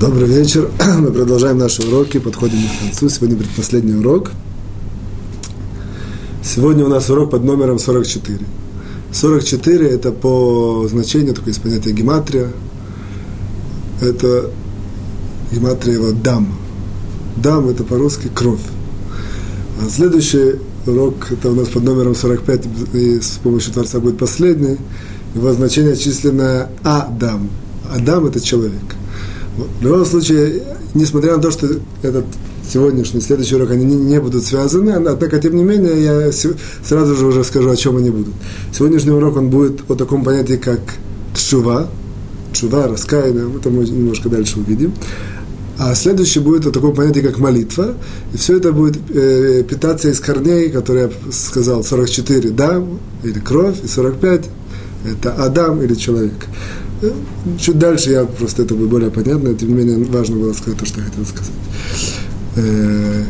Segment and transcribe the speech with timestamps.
[0.00, 0.70] Добрый вечер.
[0.98, 3.10] Мы продолжаем наши уроки, подходим к концу.
[3.10, 4.30] Сегодня предпоследний урок.
[6.42, 8.38] Сегодня у нас урок под номером 44.
[9.12, 12.48] 44– это по значению, только есть понятие гематрия.
[14.00, 14.48] Это
[15.52, 16.50] гематрия его дам.
[17.36, 18.64] Дам– это по-русски кровь.
[19.84, 24.78] А следующий урок– это у нас под номером 45, и с помощью Творца будет последний.
[25.34, 27.50] Его значение численное Адам.
[27.94, 28.96] Адам– это человек.
[29.56, 30.62] В любом случае,
[30.94, 31.68] несмотря на то, что
[32.02, 32.24] этот
[32.70, 36.30] сегодняшний, следующий урок, они не, не будут связаны, однако, тем не менее, я
[36.84, 38.34] сразу же уже скажу, о чем они будут.
[38.72, 40.80] Сегодняшний урок, он будет о таком понятии, как
[41.34, 41.88] тшува,
[42.52, 44.92] тшува, раскаяние, это мы немножко дальше увидим.
[45.78, 47.94] А следующий будет о таком понятии, как молитва.
[48.34, 53.82] И все это будет э, питаться из корней, которые я сказал, 44 дам или кровь,
[53.82, 54.44] и 45
[55.06, 56.34] это Адам или человек.
[57.58, 60.86] Чуть дальше я просто это будет более понятно, тем не менее важно было сказать то,
[60.86, 61.52] что я хотел сказать.
[62.56, 63.24] Э,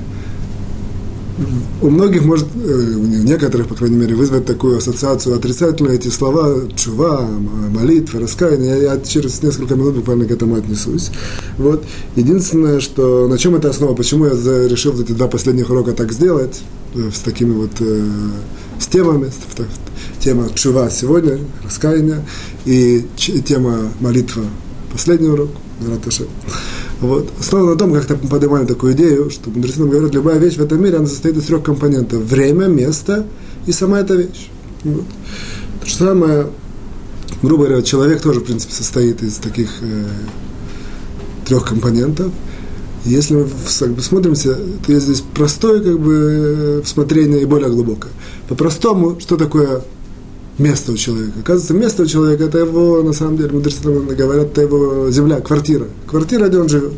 [1.80, 6.68] у многих может, э, у некоторых, по крайней мере, вызвать такую ассоциацию отрицательную эти слова
[6.76, 7.28] чува,
[7.70, 8.82] молитва, раскаяние.
[8.82, 11.10] Я, я через несколько минут буквально к этому отнесусь.
[11.56, 11.84] Вот.
[12.16, 14.32] Единственное, что на чем это основа, почему я
[14.68, 16.60] решил эти два последних урока так сделать,
[16.94, 17.72] э, с такими вот
[18.80, 19.30] с темами,
[20.18, 22.24] тема чува сегодня, раскаяние,
[22.64, 23.06] и
[23.44, 24.44] тема молитва
[24.90, 25.50] последний урок,
[27.00, 27.30] вот.
[27.38, 30.82] Основано на том, как-то поднимали такую идею, что мудрецы нам говорят, любая вещь в этом
[30.82, 32.22] мире, она состоит из трех компонентов.
[32.22, 33.26] Время, место
[33.66, 34.50] и сама эта вещь.
[34.84, 35.04] Вот.
[35.80, 36.46] То же самое,
[37.42, 40.04] грубо говоря, человек тоже, в принципе, состоит из таких э,
[41.46, 42.32] трех компонентов.
[43.04, 48.12] Если мы как смотримся, то есть здесь простое как бы, э, всмотрение и более глубокое.
[48.48, 49.82] По-простому, что такое
[50.58, 51.40] место у человека.
[51.40, 55.86] Оказывается, место у человека, это его, на самом деле, мудрецы говорят, это его земля, квартира.
[56.06, 56.92] Квартира, где он живет.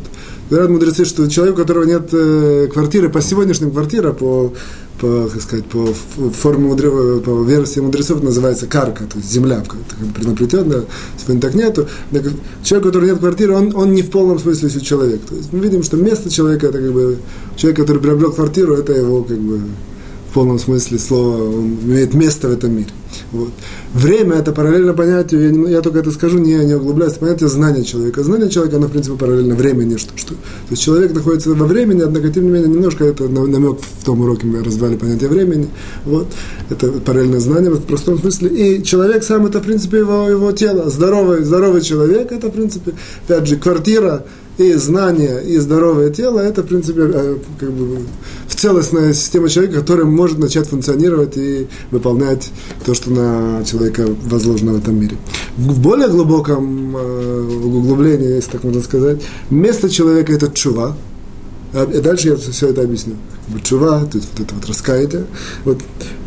[0.49, 4.53] Говорят мудрецы, что человек, у которого нет э, квартиры, по сегодняшним квартира, по,
[5.03, 5.85] по, как сказать, по
[6.31, 6.73] форме
[7.19, 9.61] по версии мудрецов называется карка, то есть земля,
[10.15, 10.85] преднаплетенная,
[11.17, 11.87] сегодня так нету.
[12.63, 15.21] Человек, у которого нет квартиры, он, он не в полном смысле человек.
[15.27, 17.17] То есть мы видим, что место человека, это как бы,
[17.57, 19.61] человек, который приобрел квартиру, это его как бы
[20.33, 22.89] в полном смысле слова, он имеет место в этом мире.
[23.31, 23.51] Вот.
[23.93, 27.83] Время– это параллельно понятию, я, не, я только это скажу, не, не углубляюсь, понятие знания
[27.83, 28.23] человека.
[28.23, 29.97] Знание человека, оно, в принципе, параллельно времени.
[29.97, 33.77] Что, что, то есть человек находится во времени, однако, тем не менее, немножко это намек
[33.79, 35.67] в том уроке мы развивали понятие времени.
[36.03, 36.25] Вот.
[36.71, 38.49] Это параллельное знание в простом смысле.
[38.49, 40.89] И человек сам– это, в принципе, его, его тело.
[40.89, 42.93] Здоровый, здоровый человек– это, в принципе,
[43.27, 44.25] опять же, квартира,
[44.57, 47.99] и знание, и здоровое тело, это, в принципе, э, как бы
[48.47, 52.51] целостная система человека, которая может начать функционировать и выполнять
[52.85, 55.17] то, что на человека возложено в этом мире.
[55.57, 60.95] В более глубоком э, углублении, если так можно сказать, место человека– это чува,
[61.73, 63.15] а, и дальше я все это объясню.
[63.63, 65.25] Чува, то есть вот это вот раскаяние.
[65.65, 65.79] Вот,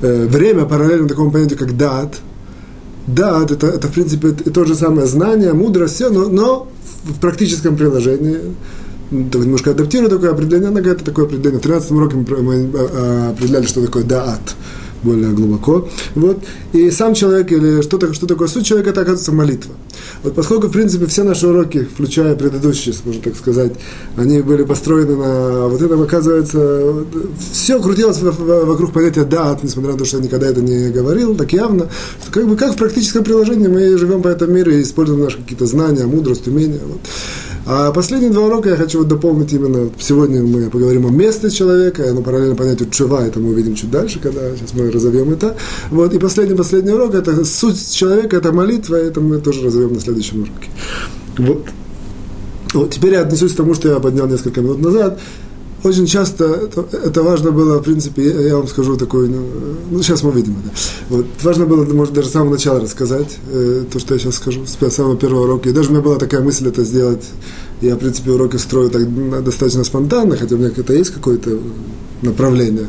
[0.03, 2.17] э, время параллельно такому понятию, как дат.
[3.07, 6.69] Дат это, это в принципе, то же самое знание, мудрость, все, но, но
[7.07, 8.39] в практическом приложении,
[9.11, 11.61] немножко адаптирую такое определение, она говорит, такое определение.
[11.61, 14.57] В 13 уроке мы а, определяли, что такое даат
[15.03, 15.89] более глубоко.
[16.15, 16.39] Вот.
[16.73, 19.75] И сам человек, или что, -то, что такое суть человека, это оказывается молитва.
[20.23, 23.73] Вот поскольку, в принципе, все наши уроки, включая предыдущие, можно так сказать,
[24.17, 27.05] они были построены на вот этом, оказывается,
[27.53, 31.53] все крутилось вокруг понятия «дат», несмотря на то, что я никогда это не говорил, так
[31.53, 31.89] явно,
[32.23, 35.39] что как бы как в практическом приложении мы живем по этому миру и используем наши
[35.39, 36.81] какие-то знания, мудрость, умения.
[36.85, 37.01] Вот.
[37.69, 42.05] А последние два урока я хочу вот дополнить именно, сегодня мы поговорим о месте человека,
[42.05, 45.57] и оно параллельно понятию чува, это мы увидим чуть дальше, когда сейчас мы разовьем это.
[45.91, 50.01] Вот, и последний, последний урок, это суть человека, это молитва, это мы тоже разовьем на
[50.01, 50.71] следующем уроке.
[51.39, 51.67] Вот.
[52.73, 55.19] Вот, теперь я отнесусь к тому, что я поднял несколько минут назад
[55.87, 59.43] очень часто это, это важно было, в принципе, я, я вам скажу такой, ну,
[59.91, 60.75] ну, сейчас мы увидим это.
[61.09, 64.63] Вот, важно было, может, даже с самого начала рассказать э, то, что я сейчас скажу,
[64.67, 65.69] с самого первого урока.
[65.69, 67.25] И даже у меня была такая мысль это сделать.
[67.81, 71.59] Я, в принципе, уроки строю так достаточно спонтанно, хотя у меня какое-то есть какое-то
[72.23, 72.87] направление.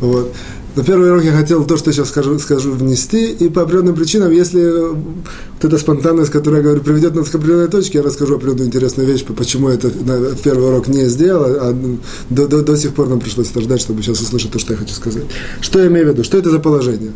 [0.00, 0.32] Вот.
[0.76, 4.32] На первый урок я хотел то, что сейчас скажу, скажу внести, и по определенным причинам,
[4.32, 8.66] если вот эта спонтанность, которую я говорю, приведет нас к определенной точке, я расскажу определенную
[8.66, 9.92] интересную вещь, почему это
[10.42, 11.96] первый урок не сделал, а
[12.28, 14.78] до, до, до сих пор нам пришлось это ждать, чтобы сейчас услышать то, что я
[14.80, 15.22] хочу сказать.
[15.60, 16.24] Что я имею в виду?
[16.24, 17.12] Что это за положение?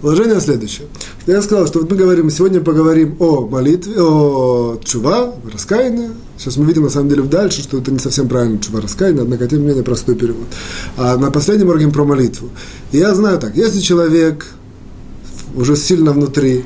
[0.00, 0.88] Положение следующее.
[1.26, 6.10] Я сказал, что вот мы говорим, сегодня поговорим о молитве, о чува, раскаянии,
[6.40, 9.46] Сейчас мы видим, на самом деле, дальше, что это не совсем правильно чува раскаяние, однако,
[9.46, 10.46] тем не менее, простой перевод.
[10.96, 12.48] А на последнем уроке про молитву.
[12.92, 14.46] И я знаю так, если человек
[15.54, 16.64] уже сильно внутри,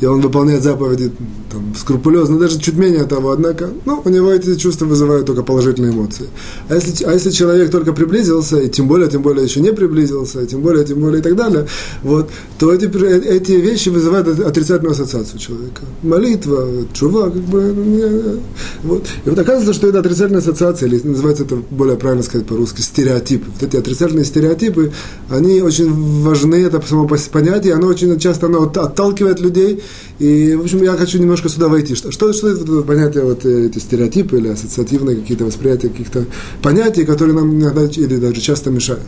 [0.00, 1.12] и он выполняет заповеди
[1.56, 5.92] там, скрупулезно, даже чуть менее того, однако, ну, у него эти чувства вызывают только положительные
[5.92, 6.26] эмоции.
[6.68, 10.42] А если, а если человек только приблизился, и тем более, тем более еще не приблизился,
[10.42, 11.66] и тем более, тем более и так далее,
[12.02, 15.82] вот, то эти, эти вещи вызывают отрицательную ассоциацию человека.
[16.02, 18.40] Молитва, чува, как бы, не,
[18.82, 19.06] вот.
[19.24, 23.46] И вот оказывается, что это отрицательная ассоциация, или называется это более правильно сказать по-русски, стереотипы.
[23.58, 24.92] Вот эти отрицательные стереотипы,
[25.30, 29.82] они очень важны, это само понятие, оно очень часто оно отталкивает людей,
[30.18, 31.94] и, в общем, я хочу немножко сюда войти.
[31.94, 36.26] Что, что, что это понятие, вот эти стереотипы или ассоциативные какие-то восприятия каких-то
[36.62, 39.02] понятий, которые нам иногда или даже часто мешают.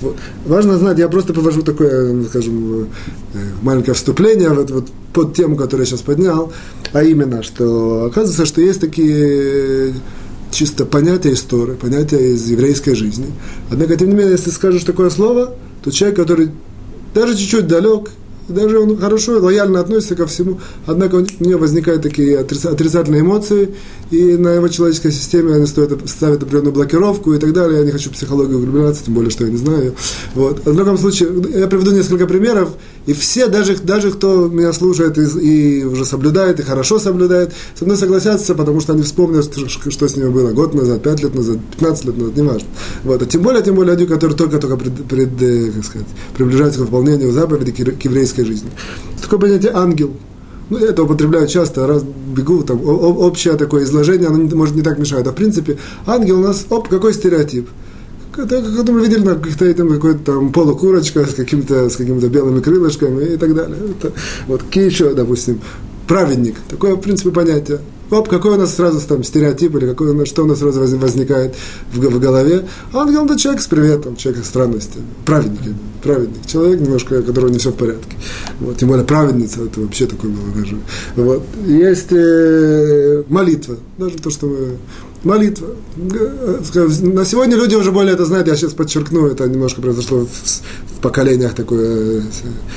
[0.00, 0.16] Вот.
[0.46, 2.86] Важно знать, я просто повожу такое, ну, скажем, э,
[3.62, 6.52] маленькое вступление вот, вот под тему, которую я сейчас поднял,
[6.92, 9.94] а именно, что оказывается, что есть такие
[10.50, 13.26] чисто понятия истории, понятия из еврейской жизни.
[13.70, 16.50] Однако, тем не менее, если скажешь такое слово, то человек, который
[17.14, 18.10] даже чуть-чуть далек
[18.48, 23.74] даже он хорошо, лояльно относится ко всему, однако у него возникают такие отрицательные эмоции,
[24.10, 27.78] и на его человеческой системе они стоят, ставят определенную блокировку и так далее.
[27.78, 29.94] Я не хочу психологию углубляться, тем более, что я не знаю.
[30.34, 30.64] Вот.
[30.64, 32.70] В другом случае, я приведу несколько примеров,
[33.06, 37.84] и все, даже, даже кто меня слушает и, и уже соблюдает, и хорошо соблюдает, со
[37.84, 41.34] мной согласятся, потому что они вспомнят, что, что с ними было год назад, пять лет
[41.34, 42.68] назад, 15 лет назад, неважно.
[43.02, 43.22] Вот.
[43.22, 46.82] А тем более, тем более люди, которые только-только пред, пред, э, как сказать, приближаются к
[46.84, 48.70] выполнению заповеди к еврейской жизни.
[49.20, 50.12] Такое понятие ангел.
[50.70, 55.26] Ну, это употребляют часто, раз бегу, там, общее такое изложение, оно, может, не так мешает.
[55.26, 55.76] А в принципе,
[56.06, 57.68] ангел у нас, оп, какой стереотип?
[58.36, 62.60] Это, как мы видели на каких-то там какой-то там полукурочка с каким-то с какими-то белыми
[62.60, 63.76] крылышками и так далее.
[63.90, 64.12] Это,
[64.46, 65.60] вот еще, допустим,
[66.06, 66.56] праведник.
[66.68, 67.80] Такое, в принципе, понятие.
[68.10, 71.54] Оп, какой у нас сразу там стереотип, или какой, что у нас сразу возникает
[71.94, 72.66] в, в голове.
[72.92, 75.06] Ангел– это человек с приветом, человек с странностями.
[75.24, 76.46] Праведник, праведник.
[76.46, 78.14] Человек немножко, которого не все в порядке.
[78.60, 80.76] Вот, тем более праведница, это вообще такое было даже.
[81.16, 81.42] Вот.
[81.66, 84.76] Есть э, молитва, даже то, что мы
[85.24, 85.68] молитва.
[85.96, 91.54] На сегодня люди уже более это знают, я сейчас подчеркну, это немножко произошло в, поколениях
[91.54, 92.22] такое, э,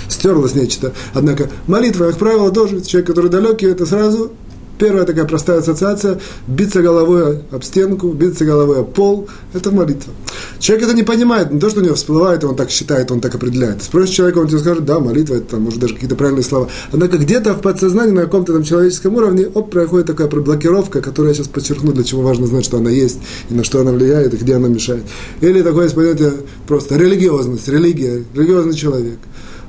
[0.09, 0.93] стерлось нечто.
[1.13, 4.31] Однако молитва, как правило, тоже человек, который далекий, это сразу
[4.77, 10.13] Первая такая простая ассоциация– биться головой об стенку, биться головой об пол– это молитва.
[10.59, 13.21] Человек это не понимает, не то, что у него всплывает, и он так считает, он
[13.21, 13.81] так определяет.
[13.83, 16.67] Спросишь человека, он тебе скажет, да, молитва, это может, даже какие-то правильные слова.
[16.91, 21.35] Однако где-то в подсознании, на каком-то там человеческом уровне, оп, происходит такая блокировка, которую я
[21.35, 23.19] сейчас подчеркну, для чего важно знать, что она есть,
[23.49, 25.03] и на что она влияет, и где она мешает.
[25.39, 26.33] Или такое есть понятие
[26.67, 29.19] просто религиозность, религия, религиозный человек.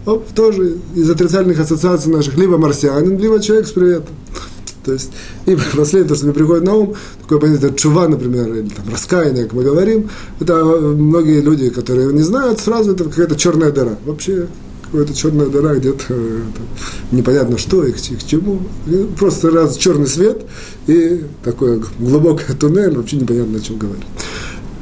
[0.04, 4.14] Оп, тоже из отрицательных ассоциаций наших, либо марсианин, либо человек с приветом.
[4.86, 5.10] То есть,
[5.46, 9.44] и последнее, то, что мне приходит на ум, такое понятие чува, например, или там раскаяние,
[9.44, 13.98] как мы говорим, это многие люди, которые не знают, сразу это какая-то черная дыра.
[14.06, 14.46] Вообще,
[14.84, 16.40] какая-то черная дыра где-то э,
[17.10, 18.60] непонятно что и к, и к чему.
[18.86, 20.46] И просто раз черный свет
[20.86, 24.04] и такой глубокий туннель, вообще непонятно о чем говорить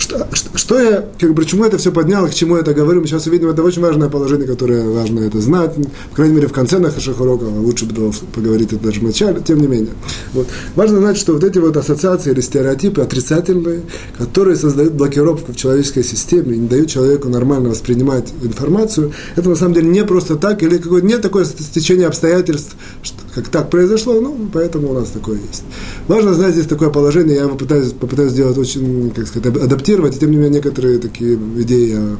[0.05, 3.06] что, что я, как бы, почему это все поднял, к чему я это говорю, мы
[3.06, 5.75] сейчас увидим, это очень важное положение, которое важно это знать,
[6.11, 9.61] по крайней мере, в конце наших уроков, лучше бы поговорить это даже в начале, тем
[9.61, 9.93] не менее.
[10.35, 10.47] Вот.
[10.75, 13.83] Важно знать, что вот эти вот ассоциации или стереотипы отрицательные,
[14.19, 19.56] которые создают блокировку в человеческой системе и не дают человеку нормально воспринимать информацию, это на
[19.56, 24.20] самом деле не просто так, или какое-то нет такое стечение обстоятельств, что, как так произошло,
[24.20, 25.64] ну, поэтому у нас такое есть.
[26.06, 30.31] Важно знать здесь такое положение, я попытаюсь, попытаюсь сделать очень, как сказать, адаптировать, и тем
[30.31, 32.17] не менее некоторые такие идеи я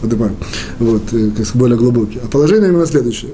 [0.00, 0.32] поднимаю,
[0.78, 2.20] вот, э, как более глубокие.
[2.22, 3.32] А положение именно следующее.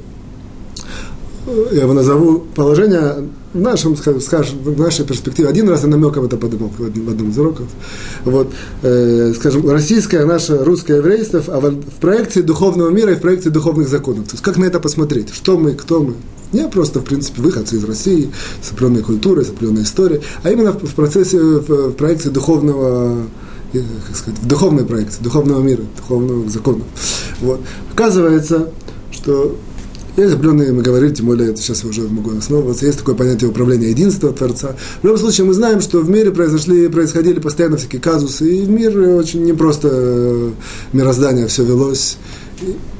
[1.72, 5.48] Я его назову положение в нашем, скажем, в нашей перспективе.
[5.48, 7.66] Один раз я намеком это подумал в в одном из уроков.
[8.24, 8.52] Вот,
[8.82, 13.50] э, скажем, российское, наше русское еврейство а в, в проекции духовного мира и в проекции
[13.50, 14.26] духовных законов.
[14.26, 15.32] То есть как на это посмотреть?
[15.32, 16.14] Что мы, кто мы?
[16.52, 18.30] Не просто, в принципе, выходцы из России,
[18.62, 23.26] с определенной культурой, с определенной историей, а именно в процессе, в, в проекции духовного,
[23.72, 26.84] э, как сказать, в духовной проекции, духовного мира, духовного закона.
[27.40, 27.60] Вот.
[27.92, 28.70] Оказывается,
[29.10, 29.56] что
[30.22, 33.50] есть определенные, мы говорили, тем более, это сейчас я уже могу основываться, есть такое понятие
[33.50, 34.76] управления единства Творца.
[35.00, 38.70] В любом случае, мы знаем, что в мире произошли, происходили постоянно всякие казусы, и в
[38.70, 40.50] мир очень непросто э,
[40.92, 42.18] мироздание все велось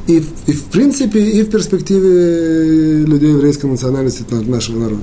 [0.08, 5.02] и, и в принципе, и в перспективе людей еврейской национальности нашего народа.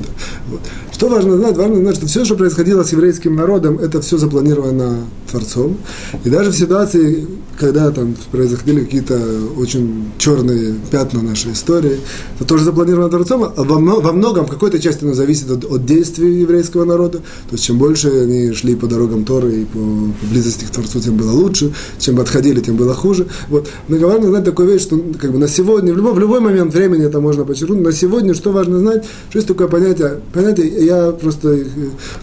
[0.50, 0.62] Вот.
[0.92, 1.56] Что важно знать?
[1.56, 5.78] Важно знать, что все, что происходило с еврейским народом, это все запланировано Творцом.
[6.24, 7.28] И даже в ситуации,
[7.60, 9.20] когда там происходили какие-то
[9.58, 12.00] очень черные пятна нашей истории,
[12.40, 15.86] это тоже запланировано Творцом, а во, во многом, в какой-то части оно зависит от, от
[15.86, 17.20] действий еврейского народа.
[17.20, 21.00] То есть, чем больше они шли по дорогам Торы и по, по близости к Творцу,
[21.00, 21.74] тем было лучше.
[22.00, 23.28] Чем отходили, тем было хуже.
[23.50, 23.70] Вот.
[23.88, 26.40] Но важно знать такую вещь, что что как бы на сегодня, в любой, в любой
[26.40, 30.86] момент времени это можно подчеркнуть, на сегодня что важно знать, что есть такое понятие, понятие,
[30.86, 31.60] я просто,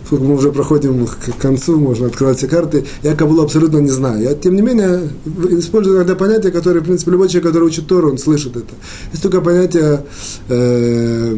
[0.06, 4.22] сколько мы уже проходим к концу, можно открывать все карты, я Кабулу абсолютно не знаю.
[4.22, 5.08] Я, тем не менее,
[5.50, 8.74] использую иногда понятие, которое, в принципе, любой человек, который учит Тору, он слышит это.
[9.12, 10.04] Есть такое понятие,
[10.48, 11.36] э,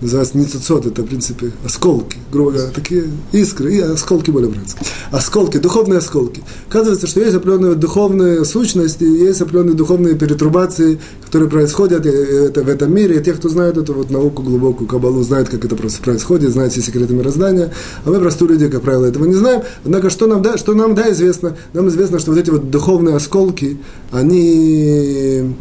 [0.00, 4.86] называется ницицот, это, в принципе, осколки, грубо говоря, такие искры, и осколки более братские.
[5.10, 6.42] Осколки, духовные осколки.
[6.68, 12.94] Оказывается, что есть определенные духовные сущности, есть определенные духовные перетрубации, которые происходят это, в этом
[12.94, 16.50] мире, и те, кто знает эту вот науку глубокую, кабалу, знают, как это просто происходит,
[16.50, 17.72] знают все секреты мироздания,
[18.04, 19.62] а мы, простые люди, как правило, этого не знаем.
[19.84, 21.56] Однако, что нам, да, что нам, да, известно?
[21.72, 23.78] Нам известно, что вот эти вот духовные осколки,
[24.12, 25.54] они,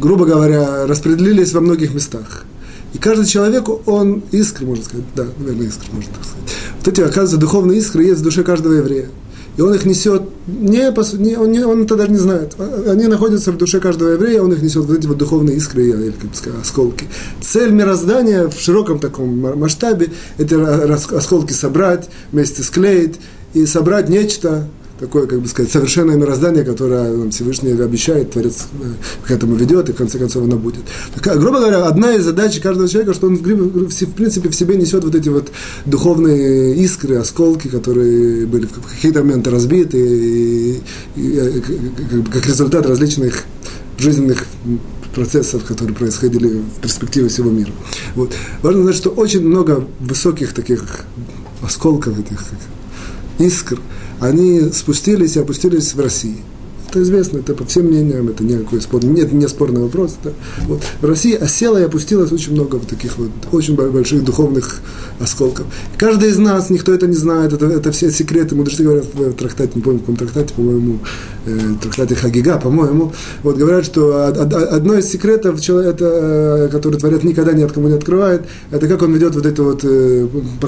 [0.00, 2.44] грубо говоря, распределились во многих местах.
[2.92, 6.56] И каждый человек, он искры, можно сказать, да, наверное, искры, можно так сказать.
[6.78, 9.08] Вот эти, оказывается, духовные искры есть в душе каждого еврея.
[9.56, 10.78] И он их несет, не,
[11.18, 12.54] не, он, не, он это даже не знает.
[12.86, 16.10] Они находятся в душе каждого еврея, он их несет, вот эти вот духовные искры, или,
[16.12, 17.06] как бы сказать, осколки.
[17.42, 20.54] Цель мироздания в широком таком масштабе– эти
[21.14, 23.16] осколки собрать, вместе склеить
[23.52, 24.68] и собрать нечто,
[25.00, 29.88] такое, как бы сказать, совершенное мироздание, которое нам Всевышний обещает, Творец э, к этому ведет,
[29.88, 30.82] и в конце концов оно будет.
[31.14, 35.02] Так, грубо говоря, одна из задач каждого человека, что он, в принципе, в себе несет
[35.02, 35.50] вот эти вот
[35.86, 40.82] духовные искры, осколки, которые были в какие-то моменты разбиты, и,
[41.16, 43.44] и, э, как, как результат различных
[43.98, 44.44] жизненных
[45.14, 47.72] процессов, которые происходили в перспективе всего мира.
[48.14, 48.34] Вот.
[48.62, 50.84] Важно знать, что очень много высоких таких
[51.62, 52.44] осколков, этих
[53.38, 53.78] искр,
[54.20, 56.36] они спустились и опустились в России.
[56.90, 60.16] Это известно, это по всем мнениям, это никакой спор, нет, не спорный вопрос.
[60.24, 60.32] Да.
[60.66, 60.82] Вот.
[61.00, 64.80] В России осела и опустилось очень много вот таких вот очень больших духовных
[65.20, 65.66] осколков.
[65.96, 68.56] Каждый из нас, никто это не знает, это, это все секреты.
[68.56, 70.98] Мудрецы говорят в трактате, не помню, в каком трактате, по-моему,
[71.46, 73.12] э, трактате Хагига, по-моему,
[73.44, 77.94] вот говорят, что одно из секретов человека, это, который творец никогда ни от кому не
[77.94, 80.26] открывает, это как он ведет вот это вот э,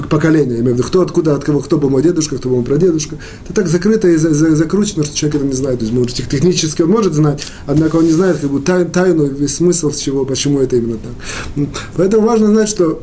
[0.09, 2.65] поколение, имею в виду, кто откуда, от кого, кто был мой дедушка, кто был мой
[2.65, 3.17] прадедушка.
[3.43, 5.79] Это так закрыто и закручено, что человек это не знает.
[5.79, 9.91] То есть, технически он может знать, однако он не знает как бы тайну, весь смысл,
[9.91, 11.67] чего, почему это именно так.
[11.95, 13.01] Поэтому важно знать, что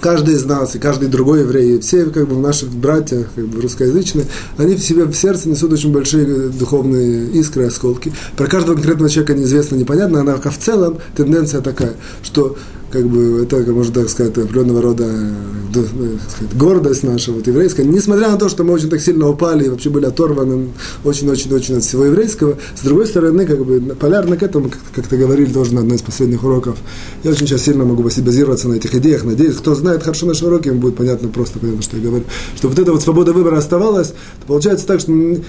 [0.00, 4.26] каждый из нас и каждый другой еврей, все как бы наши братья как бы, русскоязычные,
[4.56, 8.12] они в себе в сердце несут очень большие духовные искры, осколки.
[8.36, 12.56] Про каждого конкретного человека неизвестно, непонятно, однако в целом тенденция такая, что
[12.90, 17.84] как бы это, можно так сказать, определенного рода э, сказать, гордость наша вот, еврейская.
[17.84, 20.70] Несмотря на то, что мы очень так сильно упали и вообще были оторваны
[21.04, 25.16] очень-очень-очень от всего еврейского, с другой стороны, как бы полярно к этому, как, как ты
[25.16, 26.78] говорили тоже на одной из последних уроков,
[27.22, 29.24] я очень сейчас сильно могу базироваться на этих идеях.
[29.24, 32.24] Надеюсь, кто знает хорошо наши уроки, им будет понятно просто, понятно, что я говорю.
[32.56, 35.42] Что вот эта вот свобода выбора оставалась, то получается так, что не,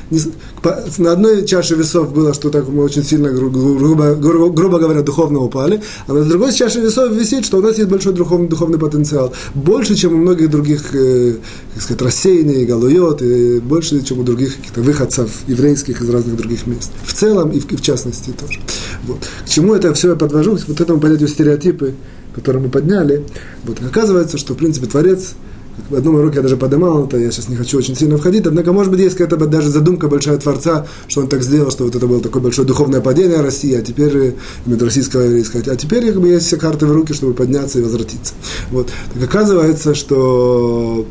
[0.62, 5.01] по, на одной чаше весов было, что так мы очень сильно, грубо, грубо, грубо говоря,
[5.01, 8.48] духовно упали, а на другой чаше весов висит висит, что у нас есть большой духовный,
[8.48, 9.34] духовный потенциал.
[9.56, 11.36] Больше, чем у многих других, э,
[11.74, 16.68] как сказать, рассеянных, галует, и больше, чем у других каких-то выходцев еврейских из разных других
[16.68, 16.92] мест.
[17.06, 18.60] В целом и в, и в частности тоже.
[19.08, 19.20] Вот.
[19.46, 20.58] К чему это все я подвожу?
[20.68, 21.94] Вот этому понятию стереотипы,
[22.36, 23.24] которые мы подняли.
[23.64, 23.78] Вот.
[23.82, 25.34] Оказывается, что, в принципе, Творец–
[25.90, 28.72] в одном уроке я даже поднимал это, я сейчас не хочу очень сильно входить, однако,
[28.72, 32.08] может быть, есть какая-то даже задумка большая Творца, что он так сделал, что вот это
[32.08, 34.34] было такое большое духовное падение России, а теперь, э,
[34.66, 37.82] именно российского еврейского, а теперь как бы есть все карты в руки, чтобы подняться и
[37.82, 38.34] возвратиться.
[38.70, 38.90] Вот.
[39.14, 41.06] Так оказывается, что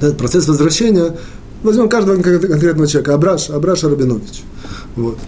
[0.00, 1.16] этот процесс возвращения,
[1.62, 4.42] возьмем каждого конкретного человека, Абраш, Абраш Рабинович.
[4.96, 5.18] Вот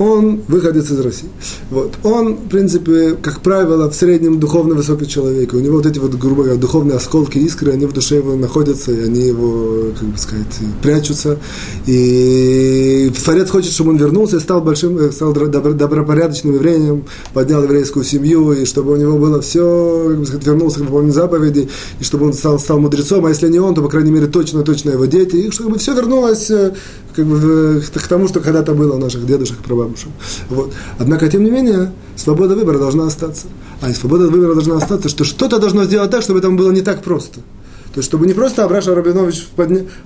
[0.00, 1.28] он выходец из России.
[1.70, 1.92] Вот.
[2.04, 5.52] Он, в принципе, как правило, в среднем духовно высокий человек.
[5.52, 8.92] У него вот эти вот, грубо говоря, духовные осколки, искры, они в душе его находятся,
[8.92, 11.38] и они его, как бы сказать, прячутся.
[11.86, 17.04] И Творец хочет, чтобы он вернулся и стал большим, э, стал добропорядочным евреем,
[17.34, 21.14] поднял еврейскую семью, и чтобы у него было все, как бы сказать, вернулся к выполнению
[21.14, 21.68] заповеди,
[22.00, 24.92] и чтобы он стал, стал мудрецом, а если не он, то, по крайней мере, точно-точно
[24.92, 26.72] его дети, и чтобы все вернулось э,
[27.14, 30.08] как бы, к тому, что когда-то было у наших дедушек прабабушек.
[30.48, 30.72] Вот.
[30.98, 33.46] Однако, тем не менее, свобода выбора должна остаться.
[33.80, 36.82] А и свобода выбора должна остаться, что что-то должно сделать так, чтобы это было не
[36.82, 37.40] так просто.
[37.92, 39.48] То есть, чтобы не просто Абраша Рабинович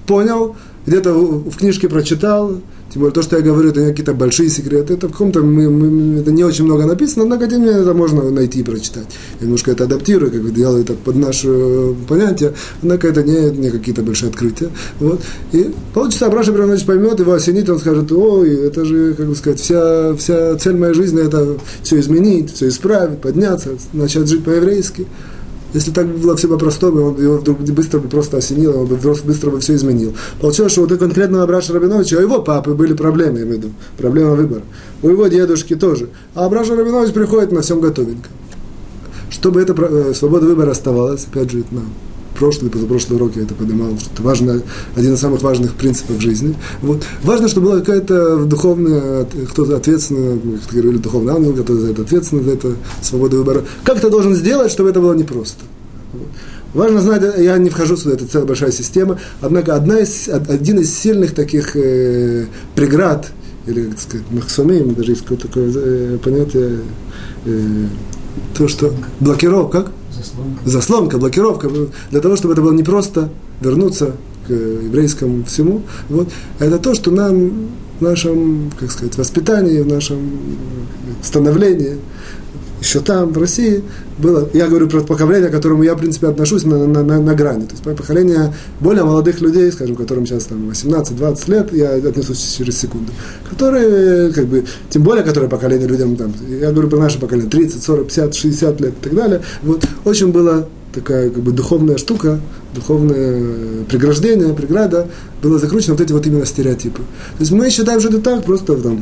[0.06, 0.56] понял,
[0.86, 2.60] где-то в книжке прочитал,
[2.94, 5.68] тем более то, что я говорю, это не какие-то большие секреты, это в каком-то, мы,
[5.68, 9.08] мы, это не очень много написано, однако тем не менее это можно найти и прочитать.
[9.40, 13.70] Я немножко это адаптирую, как бы делаю это под наше понятие, однако это не, не
[13.70, 14.68] какие-то большие открытия.
[15.00, 15.20] Вот.
[15.50, 19.58] И получится, Абраша Рабинович поймет, его осенит, он скажет, ой, это же, как бы сказать,
[19.58, 25.08] вся, вся цель моей жизни, это все изменить, все исправить, подняться, начать жить по-еврейски.
[25.74, 29.50] Если так было все по-простому, он его вдруг быстро бы просто осенил, он бы быстро
[29.50, 30.14] бы все изменил.
[30.40, 33.62] Получилось, что вот у конкретного Абраша Рабиновича, у его папы были проблемы, я имею в
[33.64, 34.62] виду, проблема выбора.
[35.02, 36.10] У его дедушки тоже.
[36.36, 38.28] А Абраша Рабинович приходит на всем готовенько.
[39.30, 41.92] Чтобы эта э, свобода выбора оставалась, опять же, нам
[42.34, 44.62] прошлый, позапрошлый урок я это поднимал, что это важно,
[44.96, 46.54] один из самых важных принципов жизни.
[46.82, 47.04] Вот.
[47.22, 52.44] Важно, чтобы была какая-то духовная, кто-то ответственный, как говорили, духовный ангел, который за это ответственный,
[52.44, 52.72] за это
[53.02, 53.64] свободу выбора.
[53.84, 55.64] Как это должен сделать, чтобы это было непросто?
[56.12, 56.28] Вот.
[56.74, 60.92] Важно знать, я не вхожу сюда, это целая большая система, однако одна из, один из
[60.92, 63.30] сильных таких э, преград,
[63.66, 66.80] или, как сказать, махсумим, даже есть такое э, понятие,
[67.46, 67.86] э,
[68.58, 69.92] то, что блокировка, как?
[70.24, 70.60] Заслонка.
[70.64, 71.70] Заслонка, блокировка,
[72.10, 74.12] для того, чтобы это было не просто вернуться
[74.46, 75.82] к еврейскому всему.
[76.08, 76.28] Вот.
[76.58, 80.18] Это то, что нам в нашем, как сказать, воспитании, в нашем
[81.22, 81.98] становлении
[82.84, 83.82] еще там, в России,
[84.18, 87.34] было, я говорю про поколение, к которому я, в принципе, отношусь на, на, на, на
[87.34, 87.66] грани.
[87.66, 92.78] То есть поколение более молодых людей, скажем, которым сейчас там 18-20 лет, я отнесусь через
[92.78, 93.12] секунду,
[93.48, 97.82] которые, как бы, тем более, которые поколение людям, там, я говорю про наше поколение, 30,
[97.82, 102.40] 40, 50, 60 лет и так далее, вот, очень было такая как бы духовная штука,
[102.74, 105.08] духовное преграждение, преграда,
[105.42, 106.98] было закручено вот эти вот именно стереотипы.
[106.98, 108.96] То есть мы считаем, что это так, просто там,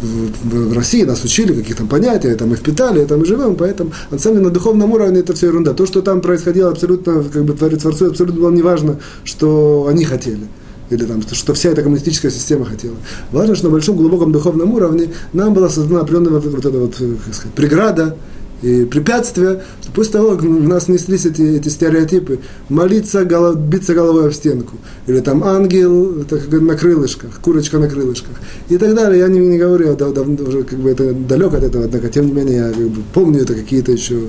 [0.00, 3.92] в, в России нас учили каких то понятия, это мы впитали, это мы живем, поэтому
[4.10, 5.74] на самом деле на духовном уровне это все ерунда.
[5.74, 10.46] То, что там происходило абсолютно, как бы Творцу абсолютно было неважно, что они хотели
[10.92, 12.96] или там, что вся эта коммунистическая система хотела.
[13.30, 16.94] Важно, что на большом глубоком духовном уровне нам была создана определенная вот, вот эта вот,
[16.96, 18.16] как сказать, преграда,
[18.62, 22.38] и препятствия, что после того, как в нас внеслись эти, эти стереотипы,
[22.68, 24.76] молиться, голов, биться головой об стенку,
[25.06, 28.36] или там ангел это как на крылышках, курочка на крылышках,
[28.68, 29.18] и так далее.
[29.18, 32.08] Я не, не говорю, я дав, давно уже как бы это далеко от этого, однако,
[32.08, 34.20] тем не менее, я как бы помню это какие-то еще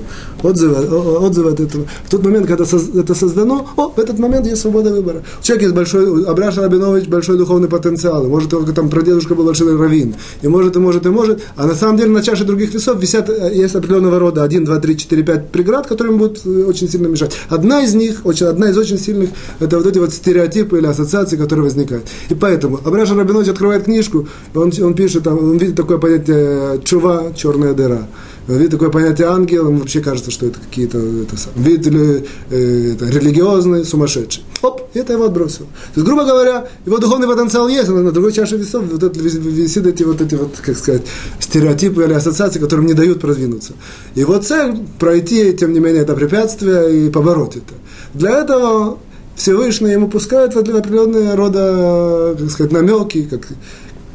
[0.42, 1.86] отзывы, отзывы от этого.
[2.04, 5.22] В тот момент, когда это создано, о, в этот момент есть свобода выбора.
[5.40, 9.76] У человека есть большой, Абраша Рабинович большой духовный потенциал, может, только там прадедушка был большой
[9.76, 13.00] раввин, и может, и может, и может, а на самом деле на чаше других весов
[13.00, 16.88] висят, э, есть определенного рода 1, 2, 3, 4, 5 преград, которые будут э, очень
[16.88, 17.32] сильно мешать.
[17.48, 21.36] Одна из них, очень, одна из очень сильных, это вот эти вот стереотипы или ассоциации,
[21.36, 22.06] которые возникают.
[22.30, 27.74] И поэтому Абраша Рабинович открывает книжку, он, он пишет, он видит такое понятие чува, черная
[27.74, 28.06] дыра.
[28.46, 33.86] Видит такое понятие ангел, ему вообще кажется, что это какие-то это, вид э, это, религиозный,
[33.86, 34.44] сумасшедший.
[34.60, 35.64] Оп, это его отбросил.
[35.64, 39.18] То есть, грубо говоря, его духовный потенциал есть, но на другой чаше весов вот это,
[39.18, 41.02] висит эти вот эти вот, как сказать,
[41.40, 43.72] стереотипы или ассоциации, которым не дают продвинуться.
[44.14, 47.74] Его цель пройти, тем не менее, это препятствие и побороть это.
[48.12, 48.98] Для этого
[49.36, 53.48] Всевышний ему пускает определенные рода, как сказать, намеки, как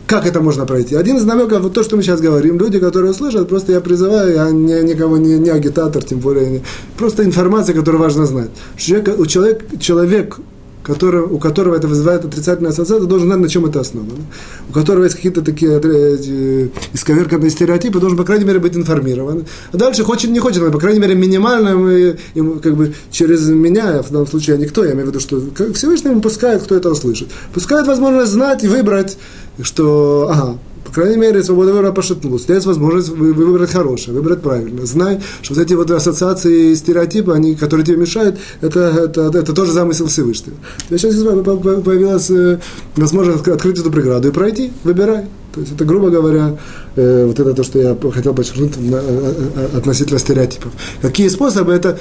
[0.10, 0.95] как это можно пройти?
[0.95, 4.34] Один из намеков, вот то, что мы сейчас говорим, люди, которые слышат, просто я призываю,
[4.34, 6.62] я не, никого не, не агитатор, тем более, не,
[6.98, 8.50] просто информация, которую важно знать.
[8.76, 10.39] Человек, у человек, человек
[10.83, 14.23] который, у которого это вызывает отрицательную ассоциацию, должен знать, на чем это основано.
[14.69, 19.45] У которого есть какие-то такие э, исковерканные стереотипы, должен, по крайней мере, быть информирован.
[19.71, 22.17] А дальше, хочет, не хочет, но, по крайней мере, минимально, мы,
[22.63, 25.41] как бы, через меня, в данном случае никто, я имею в виду, что
[25.73, 27.29] Всевышний ему пускает, кто это услышит.
[27.53, 29.17] Пускает возможность знать и выбрать,
[29.61, 30.57] что, ага,
[30.89, 32.49] по крайней мере, свобода выбора пошатнулась.
[32.49, 34.88] Есть возможность выбрать хорошее, выбрать правильно.
[34.88, 39.54] Знай, что вот эти вот ассоциации и стереотипы, они, которые тебе мешают, это, это, это
[39.54, 40.58] тоже замысел Всевышнего.
[40.89, 42.60] Сейчас появилась э,
[42.95, 45.25] возможность открыть эту преграду и пройти, выбирай.
[45.53, 46.57] То есть это, грубо говоря,
[46.95, 50.71] э, вот это то, что я хотел подчеркнуть на, э, э, относительно стереотипов.
[51.01, 51.73] Какие способы?
[51.73, 51.97] Это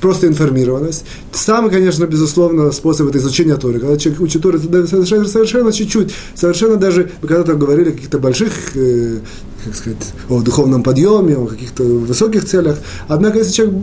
[0.00, 1.04] просто информированность.
[1.32, 3.80] Самый, конечно, безусловно, способ это изучение Торы.
[3.80, 8.52] Когда человек учит Торы, совершенно, совершенно чуть-чуть, совершенно даже, мы когда-то говорили о каких-то больших
[8.76, 9.18] э,
[9.66, 12.78] как сказать, о духовном подъеме, о каких-то высоких целях.
[13.08, 13.74] Однако, если человек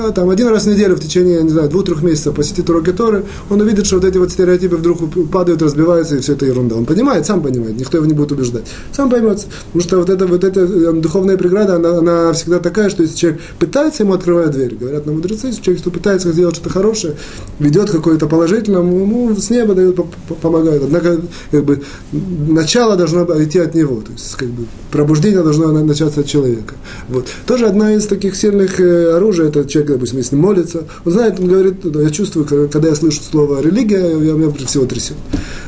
[0.00, 3.24] а, там, один раз в неделю в течение, не знаю, двух-трех месяцев посетит уроки Торы,
[3.48, 4.98] он увидит, что вот эти вот стереотипы вдруг
[5.30, 6.76] падают, разбиваются, и все это ерунда.
[6.76, 8.64] Он понимает, сам понимает, никто его не будет убеждать.
[8.92, 9.46] Сам поймет.
[9.66, 13.16] Потому что вот эта, вот эта э, духовная преграда, она, она всегда такая, что если
[13.16, 14.74] человек пытается, ему открывают дверь.
[14.74, 17.14] Говорят нам мудрецы, если человек что пытается сделать что-то хорошее,
[17.58, 19.98] ведет какое-то положительное, ему с неба дают,
[20.42, 20.82] помогают.
[20.84, 21.20] Однако,
[21.50, 24.00] как бы, начало должно идти от него.
[24.00, 26.74] То есть, как бы, пробуждение должно начаться от человека.
[27.08, 27.26] Вот.
[27.46, 31.48] Тоже одна из таких сильных э, оружий, это человек, допустим, если молится, он знает, он
[31.48, 35.16] говорит, да, я чувствую, когда я слышу слово религия, я, меня всего трясет.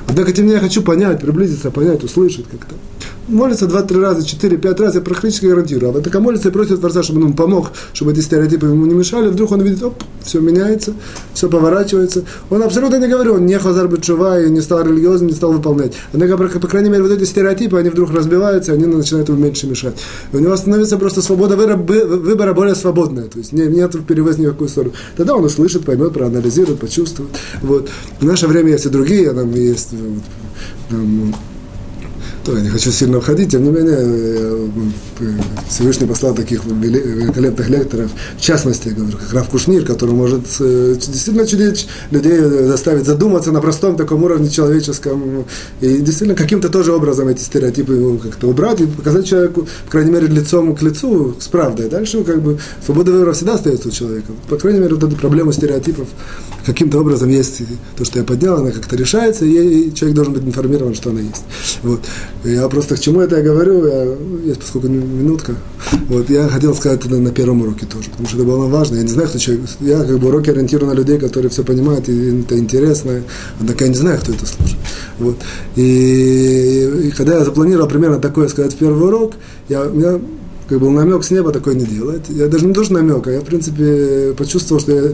[0.09, 2.74] Однако, тем не менее, я хочу понять, приблизиться, понять, услышать как-то.
[3.28, 5.90] молится два-три раза, четыре-пять раз, я практически гарантирую.
[5.90, 8.86] А вот такая молится и просит Творца, чтобы он ему помог, чтобы эти стереотипы ему
[8.86, 9.28] не мешали.
[9.28, 10.94] Вдруг он видит, оп, все меняется,
[11.34, 12.24] все поворачивается.
[12.50, 15.94] Он абсолютно не говорил, он не хазар чува и не стал религиозным, не стал выполнять.
[16.12, 19.94] Однако, по крайней мере, вот эти стереотипы, они вдруг разбиваются, они начинают ему меньше мешать.
[20.32, 24.50] И у него становится просто свобода выбора более свободная, то есть нет перевоз ни в
[24.50, 24.94] какую сторону.
[25.16, 27.30] Тогда он услышит, поймет, проанализирует, почувствует.
[27.62, 27.88] Вот.
[28.20, 29.90] В наше время есть и другие, там есть
[30.88, 31.34] там,
[32.48, 34.68] я не хочу сильно уходить, тем не менее, э,
[35.68, 40.94] Всевышний послал таких великолепных лекторов, в частности, я говорю, как Раф Кушнир, который может э,
[40.96, 45.44] действительно чудить людей, заставить задуматься на простом таком уровне человеческом,
[45.81, 50.26] и действительно каким-то тоже образом эти стереотипы как-то убрать и показать человеку, по крайней мере,
[50.26, 51.88] лицом к лицу, с правдой.
[51.88, 54.33] Дальше как бы свобода выбора всегда остается у человека.
[54.48, 56.09] По крайней мере, вот эту проблему стереотипов
[56.66, 57.62] каким-то образом есть
[57.96, 61.44] то, что я поднял, она как-то решается, и человек должен быть информирован, что она есть.
[61.83, 62.00] Вот.
[62.44, 65.55] Я просто к чему это я говорю, я, есть поскольку минутка,
[66.09, 68.96] вот, я хотел сказать это на первом уроке тоже, потому что это было важно.
[68.96, 72.09] Я не знаю, кто человек, я как бы уроки ориентирован на людей, которые все понимают,
[72.09, 73.22] и это интересно,
[73.61, 74.81] однако я не знаю, кто это слушает.
[75.18, 75.37] Вот.
[75.76, 79.35] И, и когда я запланировал примерно такое сказать в первый урок,
[79.68, 80.18] я, меня
[80.68, 82.22] как бы намек с неба такой не делает.
[82.29, 85.12] Я даже не тоже намек, а я, в принципе, почувствовал, что я,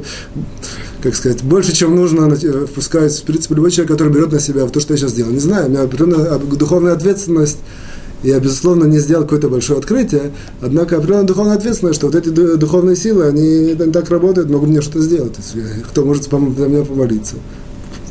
[1.03, 2.35] как сказать, больше, чем нужно,
[2.67, 5.31] впускаюсь, в принципе, любой человек, который берет на себя то, что я сейчас делал.
[5.31, 7.59] Не знаю, у меня определенная духовная ответственность,
[8.23, 12.97] я, безусловно, не сделал какое-то большое открытие, однако определенная духовная ответственность, что вот эти духовные
[12.97, 15.37] силы, они, они так работают, могут мне что-то сделать.
[15.91, 17.37] Кто может для меня помолиться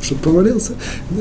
[0.08, 0.72] чтобы помолился.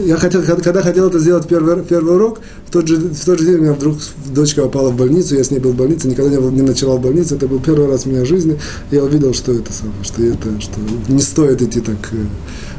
[0.06, 3.46] Я хотел, когда хотел это сделать первый, первый урок, в тот, же, в тот же
[3.46, 3.98] день у меня вдруг
[4.34, 6.98] дочка попала в больницу, я с ней был в больнице, никогда не, был, не ночевал
[6.98, 8.60] в больнице, это был первый раз в моей жизни,
[8.92, 12.26] я увидел, что это самое, что это, что не стоит идти так э,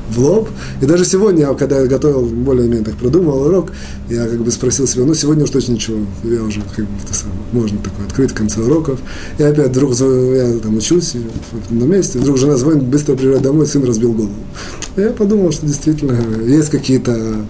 [0.08, 0.48] в лоб.
[0.80, 3.72] И даже сегодня, когда я готовил, более-менее так продумал урок,
[4.08, 7.14] я как бы спросил себя, ну, сегодня уж точно ничего, я уже как бы это
[7.14, 8.98] самое, можно такое открыть в конце уроков.
[9.38, 11.14] И опять вдруг я там учусь
[11.70, 14.32] на месте, вдруг жена звонит, быстро приезжает домой, сын разбил голову.
[14.96, 17.44] И я подумал, что действительно есть какие-то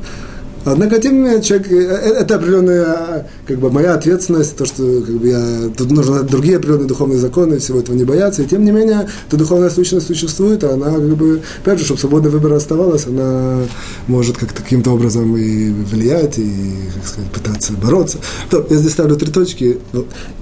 [0.73, 4.83] Однако, тем не менее, человек, э, э, это определенная, как бы, моя ответственность, то, что,
[5.01, 8.65] как бы, я, тут нужно другие определенные духовные законы, всего этого не бояться, и тем
[8.65, 12.57] не менее, эта духовная сущность существует, а она, как бы, опять же, чтобы свобода выбора
[12.57, 13.63] оставалась, она
[14.07, 16.51] может как-то каким-то образом и влиять, и,
[16.95, 18.19] как сказать, пытаться бороться.
[18.51, 19.79] То, я здесь ставлю три точки.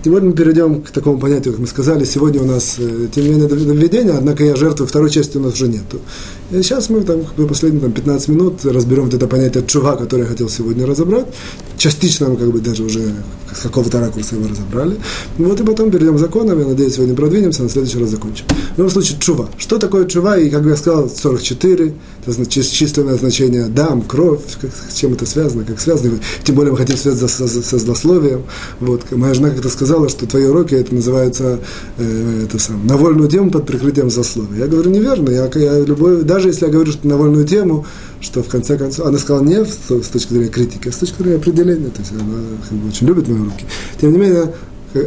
[0.05, 3.31] Более мы перейдем к такому понятию, как мы сказали, сегодня у нас, э, тем не
[3.31, 6.01] менее, введение, однако я жертвую, второй части у нас уже нету.
[6.51, 10.27] И сейчас мы там, последние там, 15 минут разберем вот это понятие чува, которое я
[10.27, 11.27] хотел сегодня разобрать.
[11.77, 13.13] Частично мы как бы даже уже
[13.55, 14.97] с какого-то ракурса его разобрали.
[15.39, 16.59] Вот и потом перейдем к законам.
[16.59, 18.45] Я надеюсь, сегодня продвинемся, на следующий раз закончим.
[18.75, 19.49] В любом случае, чува.
[19.57, 20.39] Что такое чува?
[20.39, 21.95] И, как я сказал, 44,
[22.27, 26.19] это численное значение дам, кровь, как, с чем это связано, как связано.
[26.45, 28.45] Тем более мы хотим связать со, со, со злословием.
[28.81, 29.11] Вот.
[29.13, 31.61] Моя жена как-то сказала, что твои уроки, это называется
[31.99, 34.65] э, это сам, на вольную тему под прикрытием злословия.
[34.65, 35.31] Я говорю, неверно.
[35.31, 37.87] Я, я любой, даже если я говорю, что на вольную тему,
[38.21, 41.23] что в конце концов, она сказала не с, с точки зрения критики, а с точки
[41.23, 41.66] зрения определения.
[41.75, 42.23] То есть она
[42.69, 43.65] как бы, очень любит мои руки.
[44.01, 44.53] Тем не менее,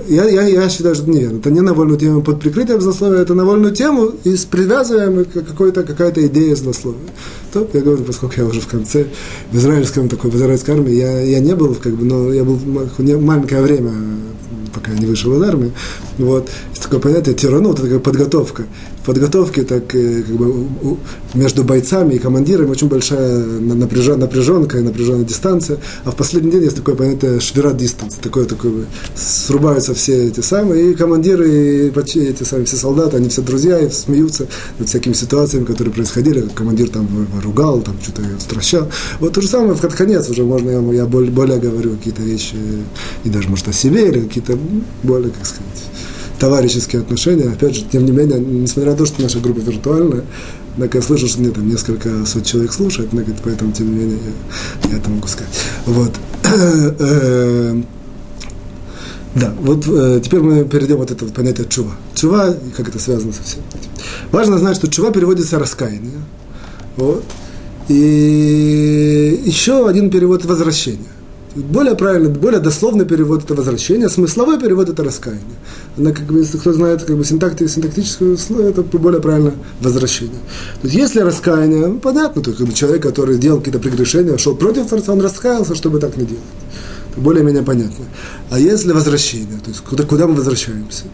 [0.08, 1.38] я, я, я считаю, что это неверно.
[1.40, 5.26] Это не на вольную тему под прикрытием злословия, это на вольную тему и с привязываем
[5.26, 7.00] какой-то, какая-то идея злословия.
[7.54, 9.08] То, я говорю, поскольку я уже в конце,
[9.52, 12.60] в израильском такой, в израильской армии, я, я не был, как бы, но я был
[13.20, 13.92] маленькое время
[14.80, 15.72] пока не вышел из армии.
[16.18, 16.50] Вот.
[16.72, 18.64] Есть такое понятие тирану, это такая подготовка.
[19.02, 20.68] В подготовке так, э, как бы,
[21.34, 25.78] между бойцами и командирами очень большая напряжен, напряженка и напряженная дистанция.
[26.04, 28.16] А в последний день есть такое понятие швера дистанс.
[28.16, 33.42] Такое, такое, срубаются все эти самые, и командиры, и эти самые, все солдаты, они все
[33.42, 36.48] друзья, и смеются над всякими ситуациями, которые происходили.
[36.54, 37.08] Командир там
[37.44, 38.90] ругал, там что-то стращал.
[39.20, 42.56] Вот то же самое в конец уже можно, я, я более, более говорю какие-то вещи,
[43.24, 44.58] и даже, может, о себе, или какие-то
[45.04, 45.84] более, как сказать,
[46.40, 47.50] товарищеские отношения.
[47.50, 50.24] Опять же, тем не менее, несмотря на то, что наша группа виртуальная,
[50.74, 54.20] однако я слышу, что мне там несколько сот человек слушает, однако, поэтому, тем не менее,
[54.84, 55.54] я, я это могу сказать.
[55.86, 56.12] Вот.
[57.00, 57.82] Э,
[59.36, 61.92] да, вот э, теперь мы перейдем вот это вот понятие чува.
[62.16, 63.92] Чува, как это связано со всем этим.
[64.32, 66.24] Важно знать, что чува переводится раскаяние.
[66.98, 67.24] Вот.
[67.90, 71.10] И еще один перевод возвращение.
[71.56, 75.58] Более правильный, более дословный перевод это возвращение, смысловой перевод это раскаяние.
[75.98, 80.40] Она, как бы, если кто знает как бы, синтакти, синтактическую слово, это более правильно возвращение.
[80.82, 84.56] То есть, если раскаяние, ну, понятно, то как бы, человек, который делал какие-то прегрешения, шел
[84.56, 86.44] против Творца, он раскаялся, чтобы так не делать.
[87.12, 88.06] Это более-менее понятно.
[88.52, 91.06] А если возвращение, то есть куда, куда мы возвращаемся?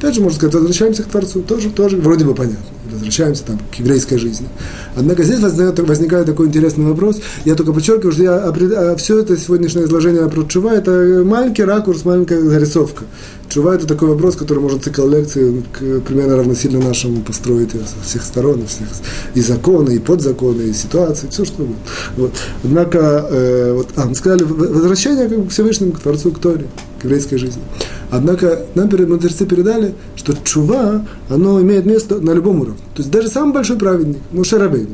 [0.00, 2.64] Опять же, можно сказать, возвращаемся к Творцу, тоже, тоже вроде бы понятно.
[2.90, 4.48] Возвращаемся там к еврейской жизни.
[4.96, 7.20] Однако здесь возникает, такой интересный вопрос.
[7.44, 12.06] Я только подчеркиваю, что я, а все это сегодняшнее изложение про Чува, это маленький ракурс,
[12.06, 13.04] маленькая зарисовка.
[13.50, 15.62] Чува– это такой вопрос, который может цикл лекции
[16.06, 18.88] примерно равносильно нашему построить со всех сторон, всех,
[19.34, 21.82] и законы, и подзаконы, и ситуации, все что угодно.
[22.16, 22.32] Вот.
[22.64, 26.66] Однако, э, вот, а, мы сказали, возвращение как бы, к Всевышнему, к Творцу, к Торе,
[27.00, 27.62] к еврейской жизни.
[28.10, 32.80] Однако нам мудрецы передали, что чува, оно имеет место на любом уровне.
[32.94, 34.88] То есть даже самый большой праведник, ну, Шарабейн,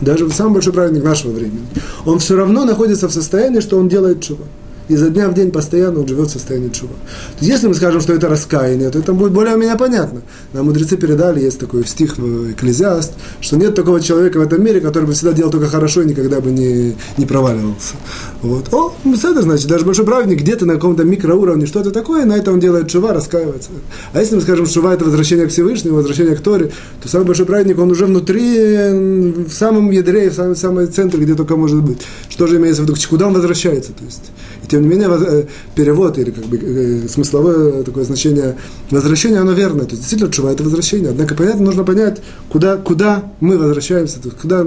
[0.00, 1.66] даже самый большой праведник нашего времени,
[2.04, 4.44] он все равно находится в состоянии, что он делает чува
[4.88, 6.92] изо дня в день постоянно он живет в состоянии чува.
[7.38, 10.22] То есть, если мы скажем, что это раскаяние, то это будет более-менее понятно.
[10.52, 14.80] Нам мудрецы передали, есть такой стих в Экклезиаст, что нет такого человека в этом мире,
[14.80, 17.94] который бы всегда делал только хорошо и никогда бы не, не проваливался.
[18.40, 18.72] Вот.
[18.72, 22.60] О, это значит, даже большой праведник где-то на каком-то микроуровне что-то такое, на это он
[22.60, 23.70] делает чува, раскаивается.
[24.12, 26.70] А если мы скажем, чува это возвращение к Всевышнему, возвращение к Торе,
[27.02, 31.34] то самый большой праведник, он уже внутри, в самом ядре, в самом, самом центре, где
[31.34, 31.98] только может быть.
[32.28, 33.92] Что же имеется в виду, куда он возвращается?
[33.92, 34.30] То есть,
[34.68, 38.56] тем не менее, э, перевод или как бы э, смысловое такое значение
[38.90, 39.80] возвращения, оно верно.
[39.80, 41.10] То есть действительно чува это возвращение.
[41.10, 44.64] Однако понятно, нужно понять, куда, куда мы возвращаемся, то есть, куда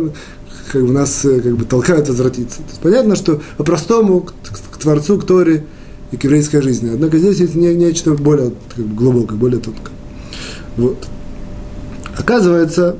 [0.72, 2.58] как бы, нас э, как бы толкают возвратиться.
[2.58, 4.34] То есть понятно, что по-простому к,
[4.72, 5.66] к, Творцу, к Торе
[6.12, 6.90] и к еврейской жизни.
[6.94, 9.94] Однако здесь есть не, нечто более как бы, глубокое, более тонкое.
[10.78, 10.98] Вот.
[12.18, 12.96] Оказывается,